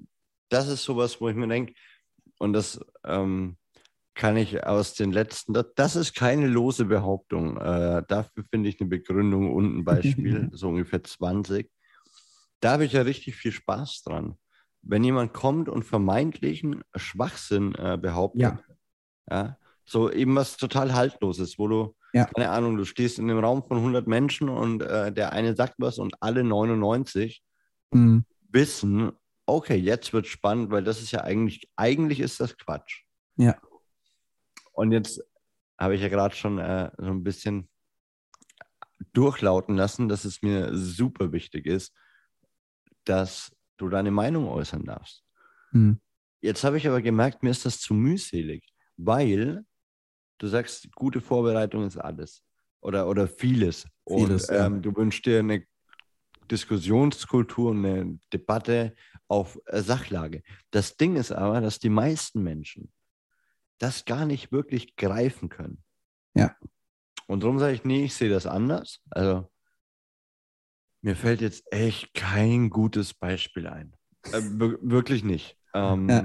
das 0.48 0.68
ist 0.68 0.84
sowas, 0.84 1.20
wo 1.20 1.28
ich 1.28 1.34
mir 1.34 1.48
denke, 1.48 1.74
und 2.38 2.52
das 2.52 2.80
ähm, 3.04 3.56
kann 4.16 4.36
ich 4.36 4.64
aus 4.66 4.94
den 4.94 5.12
letzten, 5.12 5.54
das, 5.76 5.94
ist 5.94 6.16
keine 6.16 6.48
lose 6.48 6.86
Behauptung. 6.86 7.56
Äh, 7.58 8.02
dafür 8.08 8.44
finde 8.50 8.68
ich 8.68 8.80
eine 8.80 8.88
Begründung 8.88 9.54
und 9.54 9.78
ein 9.78 9.84
Beispiel, 9.84 10.48
so 10.52 10.68
ungefähr 10.68 11.04
20. 11.04 11.70
Da 12.60 12.72
habe 12.72 12.86
ich 12.86 12.92
ja 12.94 13.02
richtig 13.02 13.36
viel 13.36 13.52
Spaß 13.52 14.02
dran 14.02 14.36
wenn 14.88 15.04
jemand 15.04 15.32
kommt 15.32 15.68
und 15.68 15.84
vermeintlichen 15.84 16.82
Schwachsinn 16.94 17.74
äh, 17.74 17.98
behauptet, 18.00 18.40
ja. 18.40 18.58
ja. 19.30 19.58
so 19.84 20.10
eben 20.10 20.34
was 20.36 20.56
total 20.56 20.94
haltloses, 20.94 21.58
wo 21.58 21.68
du, 21.68 21.96
ja. 22.12 22.24
keine 22.26 22.50
Ahnung, 22.50 22.76
du 22.76 22.84
stehst 22.84 23.18
in 23.18 23.30
einem 23.30 23.40
Raum 23.40 23.64
von 23.64 23.78
100 23.78 24.06
Menschen 24.06 24.48
und 24.48 24.82
äh, 24.82 25.12
der 25.12 25.32
eine 25.32 25.56
sagt 25.56 25.74
was 25.78 25.98
und 25.98 26.14
alle 26.20 26.44
99 26.44 27.42
mhm. 27.92 28.24
wissen, 28.48 29.12
okay, 29.44 29.76
jetzt 29.76 30.12
wird 30.12 30.26
spannend, 30.26 30.70
weil 30.70 30.84
das 30.84 31.02
ist 31.02 31.10
ja 31.10 31.22
eigentlich, 31.22 31.68
eigentlich 31.76 32.20
ist 32.20 32.40
das 32.40 32.56
Quatsch. 32.56 33.02
Ja. 33.36 33.56
Und 34.76 34.92
jetzt 34.92 35.22
habe 35.78 35.94
ich 35.94 36.02
ja 36.02 36.08
gerade 36.08 36.34
schon 36.34 36.58
äh, 36.58 36.90
so 36.98 37.06
ein 37.06 37.24
bisschen 37.24 37.68
durchlauten 39.12 39.74
lassen, 39.74 40.08
dass 40.08 40.24
es 40.24 40.42
mir 40.42 40.76
super 40.76 41.32
wichtig 41.32 41.66
ist, 41.66 41.94
dass 43.04 43.54
du 43.78 43.88
deine 43.88 44.10
Meinung 44.10 44.48
äußern 44.48 44.84
darfst. 44.84 45.24
Mhm. 45.72 46.00
Jetzt 46.40 46.62
habe 46.62 46.76
ich 46.76 46.86
aber 46.86 47.00
gemerkt, 47.00 47.42
mir 47.42 47.50
ist 47.50 47.64
das 47.64 47.80
zu 47.80 47.94
mühselig, 47.94 48.68
weil 48.98 49.64
du 50.38 50.46
sagst, 50.46 50.92
gute 50.94 51.22
Vorbereitung 51.22 51.86
ist 51.86 51.96
alles 51.96 52.42
oder, 52.80 53.08
oder 53.08 53.26
vieles. 53.26 53.86
vieles 54.06 54.48
und 54.50 54.56
ähm, 54.56 54.74
ja. 54.74 54.80
du 54.80 54.94
wünschst 54.94 55.24
dir 55.24 55.38
eine 55.38 55.64
Diskussionskultur, 56.50 57.72
eine 57.72 58.18
Debatte 58.30 58.94
auf 59.26 59.58
äh, 59.66 59.80
Sachlage. 59.80 60.42
Das 60.70 60.96
Ding 60.96 61.16
ist 61.16 61.32
aber, 61.32 61.62
dass 61.62 61.78
die 61.78 61.88
meisten 61.88 62.42
Menschen 62.42 62.92
das 63.78 64.04
gar 64.04 64.24
nicht 64.26 64.52
wirklich 64.52 64.96
greifen 64.96 65.48
können. 65.48 65.82
Ja. 66.34 66.56
Und 67.26 67.42
darum 67.42 67.58
sage 67.58 67.74
ich, 67.74 67.84
nee, 67.84 68.04
ich 68.04 68.14
sehe 68.14 68.30
das 68.30 68.46
anders. 68.46 69.00
Also 69.10 69.50
mir 71.02 71.16
fällt 71.16 71.40
jetzt 71.40 71.64
echt 71.72 72.14
kein 72.14 72.70
gutes 72.70 73.14
Beispiel 73.14 73.66
ein. 73.66 73.94
Äh, 74.32 74.40
wirklich 74.42 75.24
nicht. 75.24 75.56
Ähm, 75.74 76.08
ja. 76.08 76.24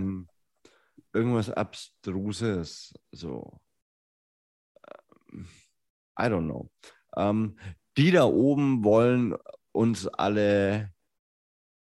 Irgendwas 1.13 1.49
Abstruses, 1.49 2.93
so. 3.11 3.59
I 6.19 6.23
don't 6.23 6.45
know. 6.45 6.71
Ähm, 7.15 7.57
die 7.97 8.11
da 8.11 8.23
oben 8.25 8.83
wollen 8.83 9.35
uns 9.71 10.07
alle, 10.07 10.93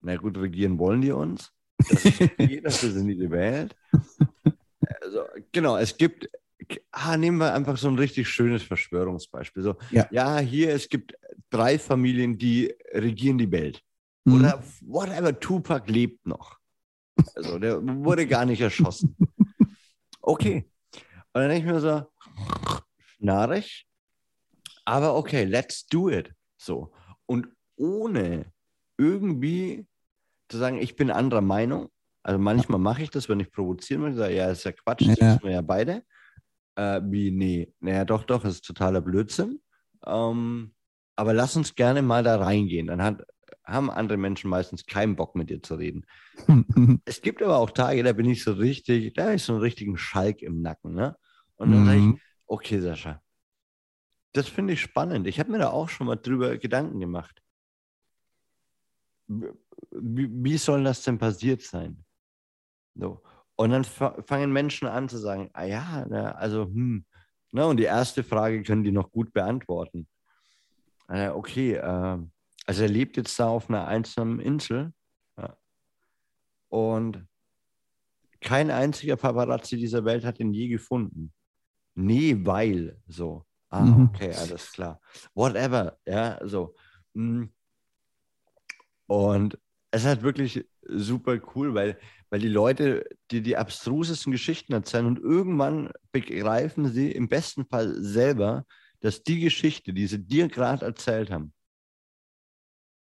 na 0.01 0.17
gut, 0.17 0.39
regieren 0.39 0.79
wollen 0.79 1.01
die 1.01 1.13
uns. 1.13 1.53
Das 1.79 2.05
ist 2.05 2.21
okay, 2.21 2.61
dafür 2.65 2.91
sind 2.91 3.09
die 3.09 3.17
gewählt. 3.17 3.77
Also, 5.09 5.25
genau, 5.53 5.79
es 5.79 5.97
gibt, 5.97 6.29
ah, 6.93 7.17
nehmen 7.17 7.39
wir 7.39 7.55
einfach 7.55 7.79
so 7.79 7.89
ein 7.89 7.99
richtig 7.99 8.29
schönes 8.29 8.63
Verschwörungsbeispiel. 8.63 9.63
So, 9.63 9.77
Ja. 9.91 10.07
ja, 10.11 10.39
hier, 10.39 10.75
es 10.75 10.87
gibt 10.91 11.15
drei 11.49 11.79
Familien, 11.79 12.37
die 12.37 12.75
regieren 12.93 13.39
die 13.39 13.51
Welt. 13.51 13.83
Mhm. 14.25 14.35
Oder 14.35 14.63
whatever, 14.83 15.39
Tupac 15.41 15.91
lebt 15.91 16.27
noch. 16.27 16.59
Also 17.35 17.59
der 17.59 17.83
wurde 17.83 18.27
gar 18.27 18.45
nicht 18.45 18.61
erschossen. 18.61 19.17
Okay. 20.21 20.71
Und 21.33 21.41
dann 21.41 21.49
denke 21.49 21.67
ich 21.67 21.73
mir 21.73 21.81
so, 21.81 22.07
schnarrig, 23.17 23.87
aber 24.85 25.17
okay, 25.17 25.45
let's 25.45 25.87
do 25.87 26.11
it. 26.11 26.35
So. 26.59 26.93
Und 27.25 27.49
ohne 27.77 28.53
irgendwie 28.99 29.87
zu 30.51 30.59
sagen, 30.59 30.77
ich 30.77 30.97
bin 30.97 31.11
anderer 31.11 31.41
Meinung. 31.41 31.89
Also 32.29 32.39
manchmal 32.39 32.79
mache 32.79 33.03
ich 33.03 33.09
das, 33.09 33.27
wenn 33.31 33.41
ich 33.41 33.51
provozieren 33.51 34.03
möchte, 34.03 34.19
sage, 34.19 34.35
ja, 34.35 34.51
ist 34.51 34.65
ja 34.65 34.73
Quatsch, 34.73 35.09
das 35.09 35.17
Ja. 35.17 35.33
wissen 35.37 35.45
wir 35.45 35.53
ja 35.53 35.63
beide. 35.63 36.03
Äh, 36.77 37.01
wie, 37.05 37.31
nee, 37.31 37.73
naja, 37.81 38.05
doch, 38.05 38.23
doch, 38.25 38.43
das 38.43 38.57
ist 38.57 38.67
totaler 38.67 39.01
Blödsinn. 39.01 39.63
Ähm, 40.05 40.75
aber 41.17 41.33
lass 41.33 41.57
uns 41.57 41.75
gerne 41.75 42.03
mal 42.03 42.23
da 42.23 42.37
reingehen. 42.37 42.89
Dann 42.89 43.01
hat, 43.01 43.23
haben 43.65 43.91
andere 43.91 44.19
Menschen 44.19 44.51
meistens 44.51 44.85
keinen 44.85 45.17
Bock 45.17 45.37
mit 45.37 45.49
dir 45.49 45.63
zu 45.63 45.77
reden. 45.77 46.05
Es 47.07 47.23
gibt 47.23 47.43
aber 47.43 47.57
auch 47.57 47.71
Tage, 47.71 48.03
da 48.03 48.13
bin 48.13 48.27
ich 48.29 48.45
so 48.45 48.53
richtig, 48.53 49.15
da 49.15 49.25
habe 49.25 49.37
ich 49.37 49.43
so 49.43 49.55
einen 49.55 49.63
richtigen 49.63 49.97
Schalk 49.97 50.43
im 50.43 50.61
Nacken. 50.61 50.93
Ne? 50.93 51.17
Und 51.57 51.71
dann 51.71 51.87
sage 51.87 51.97
ich, 51.97 52.05
Mhm. 52.05 52.21
okay, 52.47 52.79
Sascha, 52.81 53.23
das 54.35 54.49
finde 54.49 54.75
ich 54.75 54.83
spannend. 54.83 55.27
Ich 55.27 55.41
habe 55.41 55.51
mir 55.51 55.59
da 55.59 55.71
auch 55.71 55.89
schon 55.89 56.07
mal 56.07 56.17
drüber 56.17 56.59
Gedanken 56.59 57.01
gemacht. 57.01 57.41
Wie, 59.29 60.29
wie 60.31 60.59
soll 60.59 60.85
das 60.85 61.03
denn 61.05 61.17
passiert 61.19 61.63
sein? 61.63 62.05
So. 62.99 63.23
Und 63.57 63.71
dann 63.71 63.85
fa- 63.85 64.17
fangen 64.27 64.53
Menschen 64.53 64.87
an 64.89 65.09
zu 65.09 65.17
sagen, 65.19 65.51
ah 65.53 65.65
ja, 65.65 66.05
na, 66.09 66.33
also, 66.33 66.65
hm. 66.67 67.05
Na, 67.53 67.65
und 67.65 67.79
die 67.79 67.85
erste 67.85 68.23
Frage 68.23 68.63
können 68.63 68.85
die 68.85 68.93
noch 68.93 69.11
gut 69.11 69.33
beantworten. 69.33 70.07
Äh, 71.09 71.29
okay, 71.31 71.75
äh, 71.75 72.19
also 72.67 72.83
er 72.83 72.89
lebt 72.89 73.17
jetzt 73.17 73.39
da 73.41 73.49
auf 73.49 73.71
einer 73.71 73.87
einsamen 73.87 74.41
Insel 74.41 74.93
ja. 75.39 75.57
und 76.69 77.27
kein 78.41 78.71
einziger 78.71 79.17
Paparazzi 79.17 79.77
dieser 79.77 80.05
Welt 80.05 80.25
hat 80.25 80.39
ihn 80.41 80.53
je 80.53 80.69
gefunden. 80.69 81.33
Nee, 81.95 82.37
weil 82.45 83.01
so. 83.07 83.45
Ah, 83.71 83.83
Mhm. 83.85 84.07
okay, 84.09 84.33
alles 84.35 84.71
klar. 84.73 85.01
Whatever, 85.35 85.99
ja, 86.07 86.39
so. 86.47 86.75
Hm. 87.15 87.53
Und 89.07 89.59
es 89.91 90.03
ist 90.03 90.07
halt 90.07 90.23
wirklich 90.23 90.69
super 90.83 91.39
cool, 91.55 91.75
weil, 91.75 91.99
weil 92.31 92.41
die 92.41 92.49
Leute, 92.49 93.05
die 93.31 93.43
die 93.43 93.57
abstrusesten 93.57 94.33
Geschichten 94.33 94.73
erzählen 94.73 95.07
und 95.07 95.19
irgendwann 95.19 95.91
begreifen 96.13 96.93
sie 96.93 97.11
im 97.11 97.29
besten 97.29 97.65
Fall 97.67 97.95
selber, 98.03 98.65
dass 99.01 99.23
die 99.23 99.41
Geschichte, 99.41 99.93
die 99.93 100.07
sie 100.07 100.19
dir 100.25 100.49
gerade 100.49 100.85
erzählt 100.85 101.31
haben, 101.31 101.53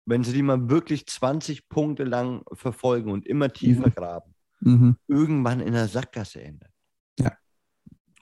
wenn 0.06 0.24
sie 0.24 0.34
die 0.34 0.43
mal 0.43 0.69
wirklich 0.69 1.06
20 1.08 1.67
Punkte 1.69 2.04
lang 2.04 2.43
verfolgen 2.54 3.12
und 3.12 3.26
immer 3.26 3.52
tiefer 3.52 3.88
Mhm. 3.88 3.93
graben, 3.93 4.36
Mhm. 4.62 4.97
irgendwann 5.08 5.60
in 5.60 5.74
der 5.74 5.88
Sackgasse 5.88 6.41
endet. 6.41 6.69
Ja. 7.19 7.36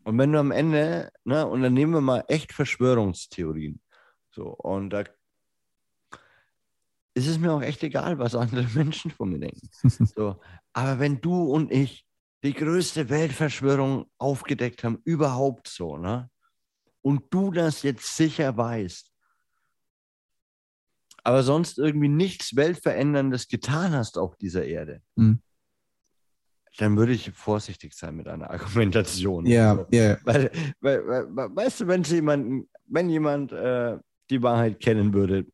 Und 0.04 0.18
wenn 0.18 0.32
du 0.32 0.40
am 0.40 0.52
Ende, 0.52 1.12
ne, 1.24 1.46
und 1.46 1.62
dann 1.62 1.74
nehmen 1.74 1.94
wir 1.94 2.02
mal 2.02 2.24
echt 2.28 2.54
Verschwörungstheorien. 2.54 3.82
So, 4.32 4.48
und 4.56 4.90
da 4.92 5.04
ist 7.14 7.28
es 7.28 7.38
mir 7.40 7.52
auch 7.52 7.62
echt 7.62 7.84
egal, 7.84 8.18
was 8.20 8.36
andere 8.36 8.64
Menschen 8.76 9.12
von 9.12 9.30
mir 9.30 9.40
denken. 9.40 9.70
So, 10.06 10.40
aber 10.80 10.98
wenn 11.00 11.20
du 11.20 11.44
und 11.44 11.72
ich 11.74 12.06
die 12.42 12.54
größte 12.54 13.10
Weltverschwörung 13.10 14.10
aufgedeckt 14.18 14.86
haben, 14.86 15.02
überhaupt 15.04 15.68
so, 15.68 15.98
ne? 15.98 16.30
Und 17.02 17.24
du 17.34 17.52
das 17.52 17.84
jetzt 17.84 18.16
sicher 18.16 18.56
weißt, 18.56 19.12
aber 21.24 21.44
sonst 21.44 21.78
irgendwie 21.78 22.08
nichts 22.08 22.56
Weltveränderndes 22.56 23.50
getan 23.50 23.92
hast 23.92 24.18
auf 24.18 24.38
dieser 24.38 24.64
Erde, 24.66 25.02
Mhm. 25.16 25.42
dann 26.78 26.96
würde 26.96 27.12
ich 27.12 27.30
vorsichtig 27.32 27.94
sein 27.94 28.16
mit 28.16 28.30
einer 28.30 28.50
Argumentation. 28.50 29.46
Ja, 29.46 29.76
So. 29.76 29.86
ja. 29.92 30.18
Weil, 30.24 30.50
weil, 30.80 31.06
weil, 31.08 31.36
weil, 31.36 31.56
weißt 31.58 31.82
du, 31.82 31.88
wenn 31.88 32.04
jemand, 32.04 32.68
wenn 32.86 33.10
jemand 33.10 33.52
äh, 33.52 33.98
die 34.30 34.42
Wahrheit 34.42 34.80
kennen 34.80 35.14
würde, 35.14 35.46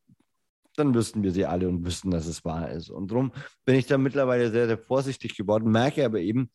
dann 0.75 0.93
wüssten 0.93 1.23
wir 1.23 1.31
sie 1.31 1.45
alle 1.45 1.67
und 1.67 1.85
wüssten, 1.85 2.11
dass 2.11 2.27
es 2.27 2.45
wahr 2.45 2.69
ist. 2.71 2.89
Und 2.89 3.11
darum 3.11 3.31
bin 3.65 3.75
ich 3.75 3.87
da 3.87 3.97
mittlerweile 3.97 4.51
sehr, 4.51 4.67
sehr 4.67 4.77
vorsichtig 4.77 5.35
geworden, 5.35 5.71
merke 5.71 6.05
aber 6.05 6.19
eben, 6.19 6.49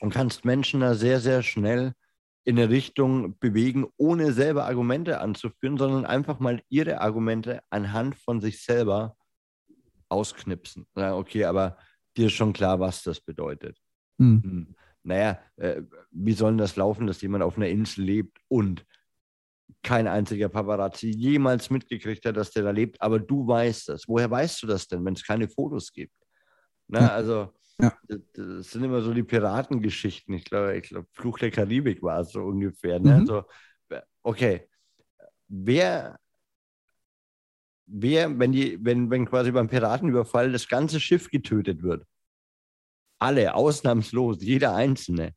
und 0.00 0.12
kannst 0.12 0.44
Menschen 0.44 0.80
da 0.80 0.94
sehr, 0.94 1.20
sehr 1.20 1.42
schnell 1.42 1.92
in 2.44 2.58
eine 2.58 2.70
Richtung 2.70 3.38
bewegen, 3.38 3.86
ohne 3.96 4.32
selber 4.32 4.64
Argumente 4.64 5.20
anzuführen, 5.20 5.76
sondern 5.76 6.06
einfach 6.06 6.38
mal 6.38 6.62
ihre 6.68 7.00
Argumente 7.00 7.60
anhand 7.68 8.16
von 8.16 8.40
sich 8.40 8.62
selber 8.62 9.16
ausknipsen. 10.08 10.86
Sagen, 10.94 11.16
okay, 11.16 11.44
aber 11.44 11.76
dir 12.16 12.26
ist 12.26 12.34
schon 12.34 12.52
klar, 12.52 12.80
was 12.80 13.02
das 13.02 13.20
bedeutet. 13.20 13.78
Mhm. 14.18 14.42
Hm. 14.42 14.74
Naja, 15.02 15.38
äh, 15.56 15.82
wie 16.10 16.32
soll 16.32 16.56
das 16.56 16.76
laufen, 16.76 17.06
dass 17.06 17.22
jemand 17.22 17.44
auf 17.44 17.56
einer 17.56 17.68
Insel 17.68 18.04
lebt 18.04 18.38
und 18.48 18.84
kein 19.82 20.06
einziger 20.08 20.48
Paparazzi 20.48 21.10
jemals 21.10 21.70
mitgekriegt 21.70 22.24
hat, 22.26 22.36
dass 22.36 22.50
der 22.50 22.64
da 22.64 22.70
lebt, 22.70 23.00
aber 23.00 23.18
du 23.20 23.46
weißt 23.46 23.88
das. 23.90 24.04
Woher 24.08 24.30
weißt 24.30 24.62
du 24.62 24.66
das 24.66 24.88
denn, 24.88 25.04
wenn 25.04 25.14
es 25.14 25.24
keine 25.24 25.48
Fotos 25.48 25.92
gibt? 25.92 26.14
Na, 26.88 27.00
Ja. 27.00 27.08
also, 27.14 27.52
Ja. 27.80 27.96
das, 28.08 28.18
das 28.32 28.70
sind 28.70 28.84
immer 28.84 29.02
so 29.02 29.14
die 29.14 29.22
Piratengeschichten. 29.22 30.34
Ich 30.34 30.44
glaube, 30.44 30.76
ich 30.76 30.88
glaube, 30.88 31.06
Fluch 31.12 31.38
der 31.38 31.50
Karibik 31.52 32.02
war 32.02 32.20
es 32.20 32.32
so 32.32 32.42
ungefähr. 32.42 32.98
Ne? 32.98 33.12
Mhm. 33.12 33.20
Also, 33.20 33.44
okay, 34.22 34.68
wer, 35.46 36.18
wer, 37.86 38.38
wenn 38.38 38.52
die, 38.52 38.78
wenn, 38.84 39.10
wenn 39.10 39.26
quasi 39.26 39.52
beim 39.52 39.68
Piratenüberfall 39.68 40.50
das 40.52 40.68
ganze 40.68 40.98
Schiff 41.00 41.30
getötet 41.30 41.82
wird, 41.82 42.04
alle, 43.20 43.54
ausnahmslos, 43.54 44.42
jeder 44.42 44.74
Einzelne. 44.74 45.34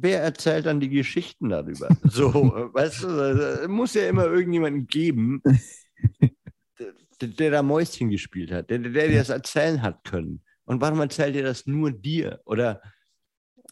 Wer 0.00 0.22
erzählt 0.22 0.66
dann 0.66 0.78
die 0.78 0.88
Geschichten 0.88 1.48
darüber? 1.48 1.88
So, 2.04 2.30
äh, 2.30 2.72
weißt 2.72 3.02
du, 3.02 3.08
es 3.08 3.68
muss 3.68 3.94
ja 3.94 4.08
immer 4.08 4.26
irgendjemanden 4.26 4.86
geben, 4.86 5.42
der, 7.20 7.28
der 7.28 7.50
da 7.50 7.62
Mäuschen 7.62 8.08
gespielt 8.08 8.52
hat, 8.52 8.70
der, 8.70 8.78
der 8.78 9.08
dir 9.08 9.18
das 9.18 9.28
erzählen 9.28 9.82
hat 9.82 10.04
können. 10.04 10.44
Und 10.64 10.80
warum 10.80 11.00
erzählt 11.00 11.34
dir 11.34 11.42
das 11.42 11.66
nur 11.66 11.90
dir? 11.90 12.40
Oder 12.44 12.80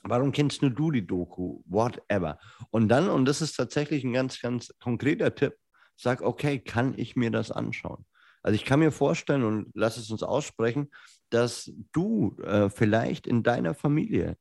warum 0.03 0.33
kennst 0.33 0.63
nur 0.63 0.73
du 0.73 0.91
die 0.91 1.07
Doku? 1.07 1.63
Whatever. 1.67 2.41
Und 2.71 2.89
dann, 2.89 3.09
und 3.09 3.25
das 3.27 3.41
ist 3.41 3.55
tatsächlich 3.55 4.03
ein 4.03 4.13
ganz, 4.13 4.41
ganz 4.41 4.75
konkreter 4.81 5.33
Tipp, 5.33 5.55
sag, 5.95 6.23
okay, 6.23 6.59
kann 6.59 6.95
ich 6.97 7.15
mir 7.15 7.31
das 7.31 7.53
anschauen? 7.53 8.05
Also 8.43 8.57
ich 8.57 8.65
kann 8.65 8.81
mir 8.81 8.91
vorstellen 8.91 9.45
und 9.45 9.71
lass 9.75 9.97
es 9.97 10.11
uns 10.11 10.25
aussprechen, 10.25 10.91
dass 11.31 11.71
du 11.93 12.37
äh, 12.43 12.69
vielleicht 12.69 13.29
in 13.29 13.45
deiner 13.45 13.75
Familie 13.75 14.37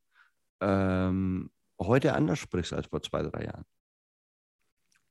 ähm, 0.61 1.51
heute 1.79 2.13
anders 2.13 2.39
sprichst 2.39 2.73
als 2.73 2.87
vor 2.87 3.01
zwei, 3.01 3.21
drei 3.23 3.45
Jahren. 3.45 3.65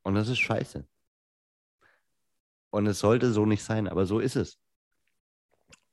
Und 0.03 0.15
das 0.15 0.29
ist 0.29 0.39
scheiße. 0.39 0.87
Und 2.69 2.87
es 2.87 2.99
sollte 2.99 3.31
so 3.31 3.45
nicht 3.45 3.63
sein, 3.63 3.87
aber 3.87 4.05
so 4.05 4.19
ist 4.19 4.35
es. 4.35 4.59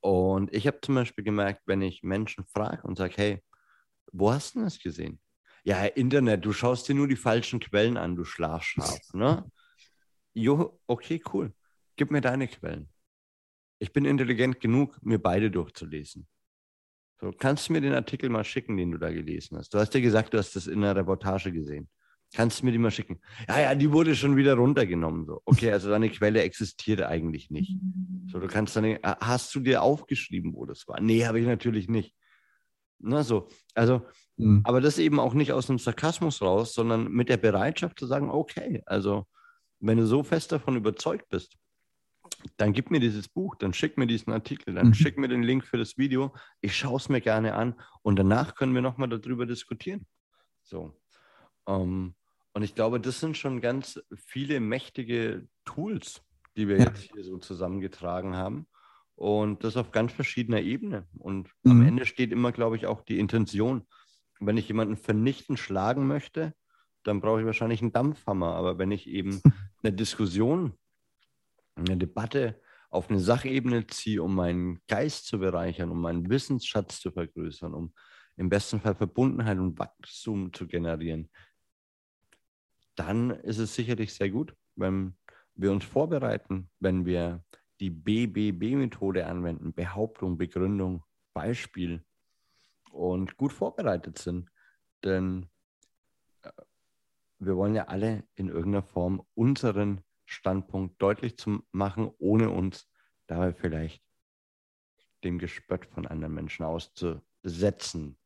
Und 0.01 0.53
ich 0.53 0.67
habe 0.67 0.81
zum 0.81 0.97
Beispiel 0.97 1.25
gemerkt, 1.25 1.63
wenn 1.67 1.81
ich 1.81 2.03
Menschen 2.03 2.45
frage 2.45 2.83
und 2.83 2.99
sage, 2.99 3.15
hey, 3.17 3.45
wo 4.13 4.33
hast 4.33 4.55
du 4.55 4.61
das 4.61 4.81
gesehen? 4.81 5.21
Ja, 5.65 5.85
Internet, 5.85 6.45
du 6.45 6.53
schaust 6.53 6.89
dir 6.89 6.95
nur 6.95 7.07
die 7.07 7.17
falschen 7.17 7.61
Quellen 7.61 7.97
an, 7.97 8.17
du 8.17 8.25
Schlafschaf, 8.25 8.99
ne? 9.13 9.49
Jo, 10.35 10.81
okay, 10.89 11.23
cool. 11.33 11.55
Gib 11.97 12.11
mir 12.11 12.21
deine 12.21 12.49
Quellen. 12.49 12.89
Ich 13.79 13.93
bin 13.93 14.05
intelligent 14.05 14.61
genug, 14.61 15.01
mir 15.03 15.21
beide 15.21 15.51
durchzulesen. 15.51 16.27
So, 17.23 17.31
kannst 17.31 17.69
du 17.69 17.73
mir 17.73 17.81
den 17.81 17.95
Artikel 17.95 18.29
mal 18.31 18.43
schicken, 18.43 18.77
den 18.77 18.91
du 18.91 18.99
da 18.99 19.13
gelesen 19.13 19.57
hast? 19.57 19.73
Du 19.73 19.79
hast 19.79 19.95
ja 19.95 20.01
gesagt, 20.01 20.35
du 20.35 20.39
hast 20.39 20.57
das 20.57 20.67
in 20.67 20.83
einer 20.83 20.97
Reportage 20.97 21.53
gesehen. 21.53 21.89
Kannst 22.35 22.61
du 22.61 22.67
mir 22.67 22.73
die 22.73 22.79
mal 22.79 22.91
schicken? 22.91 23.21
Ja, 23.49 23.61
ja, 23.61 23.75
die 23.77 23.93
wurde 23.93 24.17
schon 24.17 24.37
wieder 24.37 24.55
runtergenommen. 24.55 25.27
So. 25.27 25.41
Okay, 25.45 25.71
also 25.71 25.89
deine 25.89 26.11
Quelle 26.11 26.43
existiert 26.43 27.01
eigentlich 27.03 27.51
nicht. 27.51 27.77
So, 28.27 28.41
du 28.41 28.49
kannst 28.49 28.75
dann, 28.75 28.99
hast 29.03 29.55
du 29.55 29.61
dir 29.61 29.83
aufgeschrieben, 29.83 30.53
wo 30.55 30.67
das 30.67 30.89
war? 30.89 31.01
Nee, 31.01 31.25
habe 31.25 31.39
ich 31.39 31.47
natürlich 31.47 31.89
nicht. 31.89 32.17
Na, 32.99 33.23
so. 33.23 33.49
Also, 33.75 34.03
Mhm. 34.39 34.63
aber 34.65 34.81
das 34.81 34.99
eben 34.99 35.21
auch 35.21 35.35
nicht 35.35 35.53
aus 35.53 35.69
einem 35.69 35.79
Sarkasmus 35.79 36.43
raus, 36.43 36.73
sondern 36.73 37.13
mit 37.13 37.29
der 37.29 37.37
Bereitschaft 37.37 38.01
zu 38.01 38.07
sagen, 38.07 38.31
okay, 38.31 38.83
also 38.87 39.27
wenn 39.79 39.99
du 39.99 40.07
so 40.07 40.25
fest 40.25 40.51
davon 40.51 40.75
überzeugt 40.75 41.29
bist, 41.29 41.57
dann 42.57 42.73
gib 42.73 42.91
mir 42.91 43.01
dieses 43.01 43.29
Buch, 43.29 43.55
dann 43.57 43.73
schick 43.73 43.97
mir 43.99 44.07
diesen 44.07 44.33
Artikel, 44.33 44.75
dann 44.75 44.89
Mhm. 44.89 44.95
schick 44.95 45.19
mir 45.19 45.29
den 45.29 45.43
Link 45.43 45.65
für 45.65 45.79
das 45.79 45.99
Video. 45.99 46.35
Ich 46.61 46.77
schaue 46.77 46.97
es 46.97 47.09
mir 47.09 47.21
gerne 47.21 47.55
an 47.55 47.75
und 48.03 48.19
danach 48.19 48.55
können 48.55 48.75
wir 48.75 48.83
nochmal 48.83 49.09
darüber 49.09 49.47
diskutieren. 49.47 50.07
So. 50.63 50.95
Ähm, 51.67 52.15
und 52.55 52.63
ich 52.63 52.75
glaube, 52.75 53.01
das 53.01 53.21
sind 53.21 53.37
schon 53.37 53.61
ganz 53.61 54.01
viele 54.15 54.61
mächtige 54.61 55.49
Tools, 55.65 56.23
die 56.57 56.69
wir 56.69 56.79
Ja. 56.79 56.85
jetzt 56.85 57.13
hier 57.13 57.25
so 57.25 57.39
zusammengetragen 57.39 58.37
haben. 58.37 58.67
Und 59.15 59.63
das 59.63 59.77
auf 59.77 59.91
ganz 59.91 60.13
verschiedener 60.13 60.61
Ebene. 60.61 61.07
Und 61.19 61.51
am 61.65 61.81
Mhm. 61.81 61.87
Ende 61.87 62.07
steht 62.07 62.33
immer, 62.33 62.51
glaube 62.51 62.77
ich, 62.77 62.87
auch 62.87 63.03
die 63.03 63.19
Intention. 63.19 63.87
Wenn 64.41 64.57
ich 64.57 64.67
jemanden 64.69 64.97
vernichtend 64.97 65.59
schlagen 65.59 66.07
möchte, 66.07 66.55
dann 67.05 67.21
brauche 67.21 67.41
ich 67.41 67.47
wahrscheinlich 67.47 67.83
einen 67.83 67.93
Dampfhammer. 67.93 68.55
Aber 68.55 68.79
wenn 68.79 68.91
ich 68.91 69.07
eben 69.07 69.41
eine 69.83 69.93
Diskussion, 69.93 70.73
eine 71.75 71.97
Debatte 71.97 72.61
auf 72.91 73.09
eine 73.09 73.21
Sachebene 73.21 73.87
ziehe, 73.87 74.23
um 74.23 74.35
meinen 74.35 74.81
Geist 74.87 75.27
zu 75.27 75.39
bereichern, 75.39 75.91
um 75.91 76.01
meinen 76.01 76.29
Wissensschatz 76.29 77.01
zu 77.01 77.11
vergrößern, 77.11 77.73
um 77.73 77.95
im 78.37 78.49
besten 78.49 78.81
Fall 78.81 78.95
Verbundenheit 78.95 79.59
und 79.59 79.79
Wachstum 79.79 80.53
zu 80.53 80.67
generieren, 80.67 81.31
dann 82.95 83.31
ist 83.31 83.59
es 83.59 83.75
sicherlich 83.75 84.13
sehr 84.13 84.31
gut, 84.31 84.55
wenn 84.77 85.17
wir 85.55 85.73
uns 85.73 85.85
vorbereiten, 85.85 86.71
wenn 86.81 87.05
wir 87.05 87.45
die 87.81 87.91
BBB-Methode 87.91 89.27
anwenden, 89.27 89.73
Behauptung, 89.73 90.39
Begründung, 90.39 91.03
Beispiel 91.35 92.05
und 92.91 93.37
gut 93.37 93.53
vorbereitet 93.53 94.19
sind. 94.19 94.51
Denn 95.03 95.49
äh, 96.43 96.51
wir 97.39 97.57
wollen 97.57 97.75
ja 97.75 97.89
alle 97.89 98.25
in 98.35 98.49
irgendeiner 98.49 98.83
Form 98.83 99.27
unseren 99.35 100.03
Standpunkt 100.33 101.01
deutlich 101.01 101.37
zu 101.37 101.63
machen, 101.73 102.11
ohne 102.19 102.51
uns 102.51 102.89
dabei 103.27 103.53
vielleicht 103.53 104.03
dem 105.25 105.39
Gespött 105.39 105.87
von 105.87 106.07
anderen 106.07 106.35
Menschen 106.35 106.65
auszusetzen. 106.65 108.17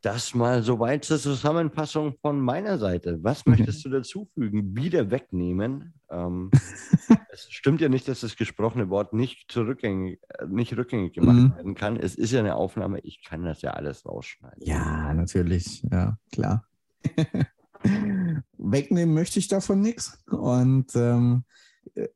Das 0.00 0.34
mal 0.34 0.64
soweit 0.64 1.04
zur 1.04 1.18
Zusammenfassung 1.18 2.16
von 2.20 2.40
meiner 2.40 2.76
Seite. 2.78 3.20
Was 3.22 3.46
möchtest 3.46 3.84
du 3.84 3.88
dazufügen? 3.88 4.76
Wieder 4.76 5.12
wegnehmen. 5.12 5.94
Ähm, 6.10 6.50
es 7.30 7.46
stimmt 7.52 7.80
ja 7.80 7.88
nicht, 7.88 8.08
dass 8.08 8.20
das 8.20 8.34
gesprochene 8.34 8.90
Wort 8.90 9.12
nicht, 9.12 9.50
zurückgängig, 9.50 10.20
äh, 10.28 10.46
nicht 10.46 10.76
rückgängig 10.76 11.12
gemacht 11.12 11.36
mhm. 11.36 11.56
werden 11.56 11.74
kann. 11.76 11.96
Es 11.96 12.16
ist 12.16 12.32
ja 12.32 12.40
eine 12.40 12.56
Aufnahme. 12.56 12.98
Ich 13.00 13.22
kann 13.22 13.44
das 13.44 13.62
ja 13.62 13.72
alles 13.72 14.04
rausschneiden. 14.04 14.62
Ja, 14.66 15.14
natürlich. 15.14 15.84
Ja, 15.90 16.18
klar. 16.32 16.66
Wegnehmen 18.62 19.14
möchte 19.14 19.38
ich 19.38 19.48
davon 19.48 19.80
nichts. 19.80 20.18
Und 20.30 20.94
ähm, 20.94 21.44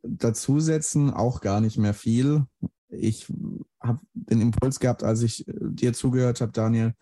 dazusetzen 0.03 1.11
auch 1.13 1.41
gar 1.41 1.61
nicht 1.61 1.77
mehr 1.77 1.95
viel. 1.95 2.47
Ich 2.89 3.27
habe 3.81 4.01
den 4.15 4.41
Impuls 4.41 4.81
gehabt, 4.81 5.03
als 5.03 5.23
ich 5.23 5.45
dir 5.47 5.93
zugehört 5.93 6.41
habe, 6.41 6.53
Daniel, 6.53 6.95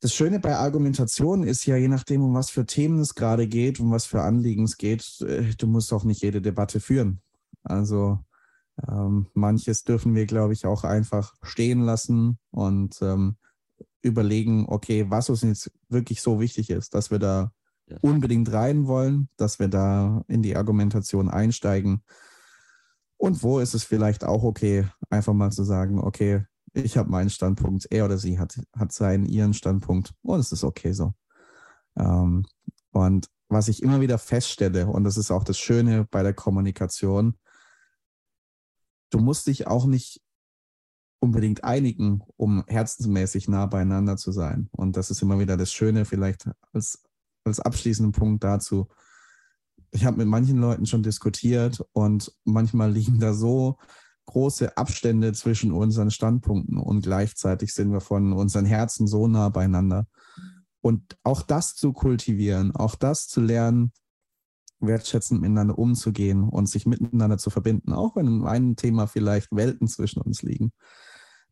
das 0.00 0.14
Schöne 0.14 0.40
bei 0.40 0.56
Argumentation 0.56 1.44
ist 1.44 1.64
ja, 1.64 1.76
je 1.76 1.86
nachdem, 1.86 2.22
um 2.22 2.34
was 2.34 2.50
für 2.50 2.66
Themen 2.66 2.98
es 2.98 3.14
gerade 3.14 3.46
geht, 3.46 3.78
um 3.78 3.92
was 3.92 4.04
für 4.04 4.22
Anliegen 4.22 4.64
es 4.64 4.76
geht, 4.76 5.20
äh, 5.20 5.54
du 5.56 5.66
musst 5.68 5.92
auch 5.92 6.04
nicht 6.04 6.22
jede 6.22 6.42
Debatte 6.42 6.80
führen. 6.80 7.22
Also 7.62 8.18
ähm, 8.88 9.28
manches 9.34 9.84
dürfen 9.84 10.14
wir, 10.14 10.26
glaube 10.26 10.54
ich, 10.54 10.66
auch 10.66 10.82
einfach 10.82 11.34
stehen 11.42 11.82
lassen 11.82 12.38
und 12.50 13.00
ähm, 13.00 13.36
überlegen, 14.02 14.66
okay, 14.68 15.06
was 15.08 15.30
uns 15.30 15.42
jetzt 15.42 15.70
wirklich 15.88 16.20
so 16.20 16.40
wichtig 16.40 16.70
ist, 16.70 16.94
dass 16.94 17.12
wir 17.12 17.20
da 17.20 17.52
unbedingt 18.00 18.52
rein 18.52 18.86
wollen, 18.86 19.28
dass 19.36 19.58
wir 19.58 19.68
da 19.68 20.24
in 20.28 20.42
die 20.42 20.56
Argumentation 20.56 21.28
einsteigen. 21.28 22.02
Und 23.16 23.42
wo 23.42 23.60
ist 23.60 23.74
es 23.74 23.84
vielleicht 23.84 24.24
auch 24.24 24.42
okay, 24.42 24.88
einfach 25.10 25.32
mal 25.32 25.52
zu 25.52 25.64
sagen, 25.64 25.98
okay, 26.00 26.44
ich 26.72 26.96
habe 26.96 27.10
meinen 27.10 27.30
Standpunkt, 27.30 27.86
er 27.90 28.06
oder 28.06 28.18
sie 28.18 28.38
hat, 28.38 28.58
hat 28.76 28.92
seinen, 28.92 29.26
ihren 29.26 29.54
Standpunkt 29.54 30.14
und 30.22 30.40
es 30.40 30.52
ist 30.52 30.64
okay 30.64 30.92
so. 30.92 31.12
Ähm, 31.96 32.44
und 32.92 33.28
was 33.48 33.68
ich 33.68 33.82
immer 33.82 34.00
wieder 34.00 34.18
feststelle, 34.18 34.86
und 34.86 35.04
das 35.04 35.16
ist 35.16 35.30
auch 35.30 35.44
das 35.44 35.58
Schöne 35.58 36.06
bei 36.10 36.22
der 36.22 36.32
Kommunikation, 36.32 37.36
du 39.10 39.18
musst 39.18 39.46
dich 39.46 39.66
auch 39.66 39.84
nicht 39.84 40.22
unbedingt 41.20 41.62
einigen, 41.62 42.22
um 42.36 42.64
herzensmäßig 42.66 43.46
nah 43.48 43.66
beieinander 43.66 44.16
zu 44.16 44.32
sein. 44.32 44.68
Und 44.72 44.96
das 44.96 45.10
ist 45.10 45.22
immer 45.22 45.38
wieder 45.38 45.56
das 45.56 45.72
Schöne, 45.72 46.04
vielleicht 46.04 46.50
als, 46.72 47.04
als 47.44 47.60
abschließenden 47.60 48.12
Punkt 48.12 48.44
dazu. 48.44 48.88
Ich 49.90 50.04
habe 50.04 50.18
mit 50.18 50.26
manchen 50.26 50.58
Leuten 50.58 50.86
schon 50.86 51.02
diskutiert 51.02 51.84
und 51.92 52.32
manchmal 52.44 52.90
liegen 52.90 53.18
da 53.18 53.34
so 53.34 53.78
große 54.26 54.76
Abstände 54.76 55.32
zwischen 55.32 55.72
unseren 55.72 56.10
Standpunkten 56.10 56.78
und 56.78 57.02
gleichzeitig 57.02 57.74
sind 57.74 57.92
wir 57.92 58.00
von 58.00 58.32
unseren 58.32 58.64
Herzen 58.64 59.06
so 59.06 59.26
nah 59.26 59.48
beieinander. 59.48 60.06
Und 60.80 61.16
auch 61.22 61.42
das 61.42 61.74
zu 61.74 61.92
kultivieren, 61.92 62.74
auch 62.74 62.94
das 62.94 63.28
zu 63.28 63.40
lernen, 63.40 63.92
wertschätzend 64.80 65.40
miteinander 65.40 65.78
umzugehen 65.78 66.48
und 66.48 66.68
sich 66.68 66.86
miteinander 66.86 67.38
zu 67.38 67.50
verbinden, 67.50 67.92
auch 67.92 68.16
wenn 68.16 68.26
in 68.26 68.44
einem 68.44 68.76
Thema 68.76 69.06
vielleicht 69.06 69.48
Welten 69.52 69.86
zwischen 69.86 70.20
uns 70.20 70.42
liegen. 70.42 70.72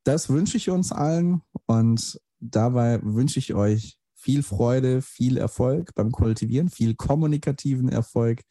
Das 0.03 0.31
wünsche 0.31 0.57
ich 0.57 0.71
uns 0.71 0.91
allen 0.93 1.43
und 1.67 2.21
dabei 2.41 3.01
wünsche 3.03 3.39
ich 3.39 3.55
euch 3.55 4.00
viel 4.21 4.43
Freude, 4.43 5.03
viel 5.03 5.37
Erfolg 5.37 5.95
beim 5.95 6.13
Kultivieren, 6.13 6.69
viel 6.69 6.95
kommunikativen 6.95 7.89
Erfolg 7.89 8.43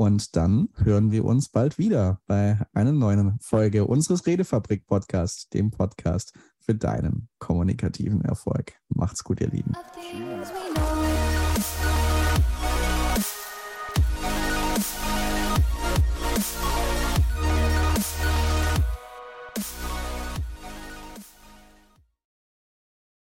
und 0.00 0.34
dann 0.34 0.70
hören 0.76 1.10
wir 1.10 1.26
uns 1.26 1.50
bald 1.50 1.76
wieder 1.76 2.22
bei 2.26 2.58
einer 2.72 2.92
neuen 2.92 3.38
Folge 3.40 3.84
unseres 3.84 4.26
Redefabrik 4.26 4.86
Podcasts, 4.86 5.50
dem 5.50 5.70
Podcast 5.70 6.32
für 6.58 6.74
deinen 6.74 7.28
kommunikativen 7.38 8.22
Erfolg. 8.22 8.72
Macht's 8.88 9.24
gut, 9.24 9.42
ihr 9.42 9.48
Lieben. 9.48 9.74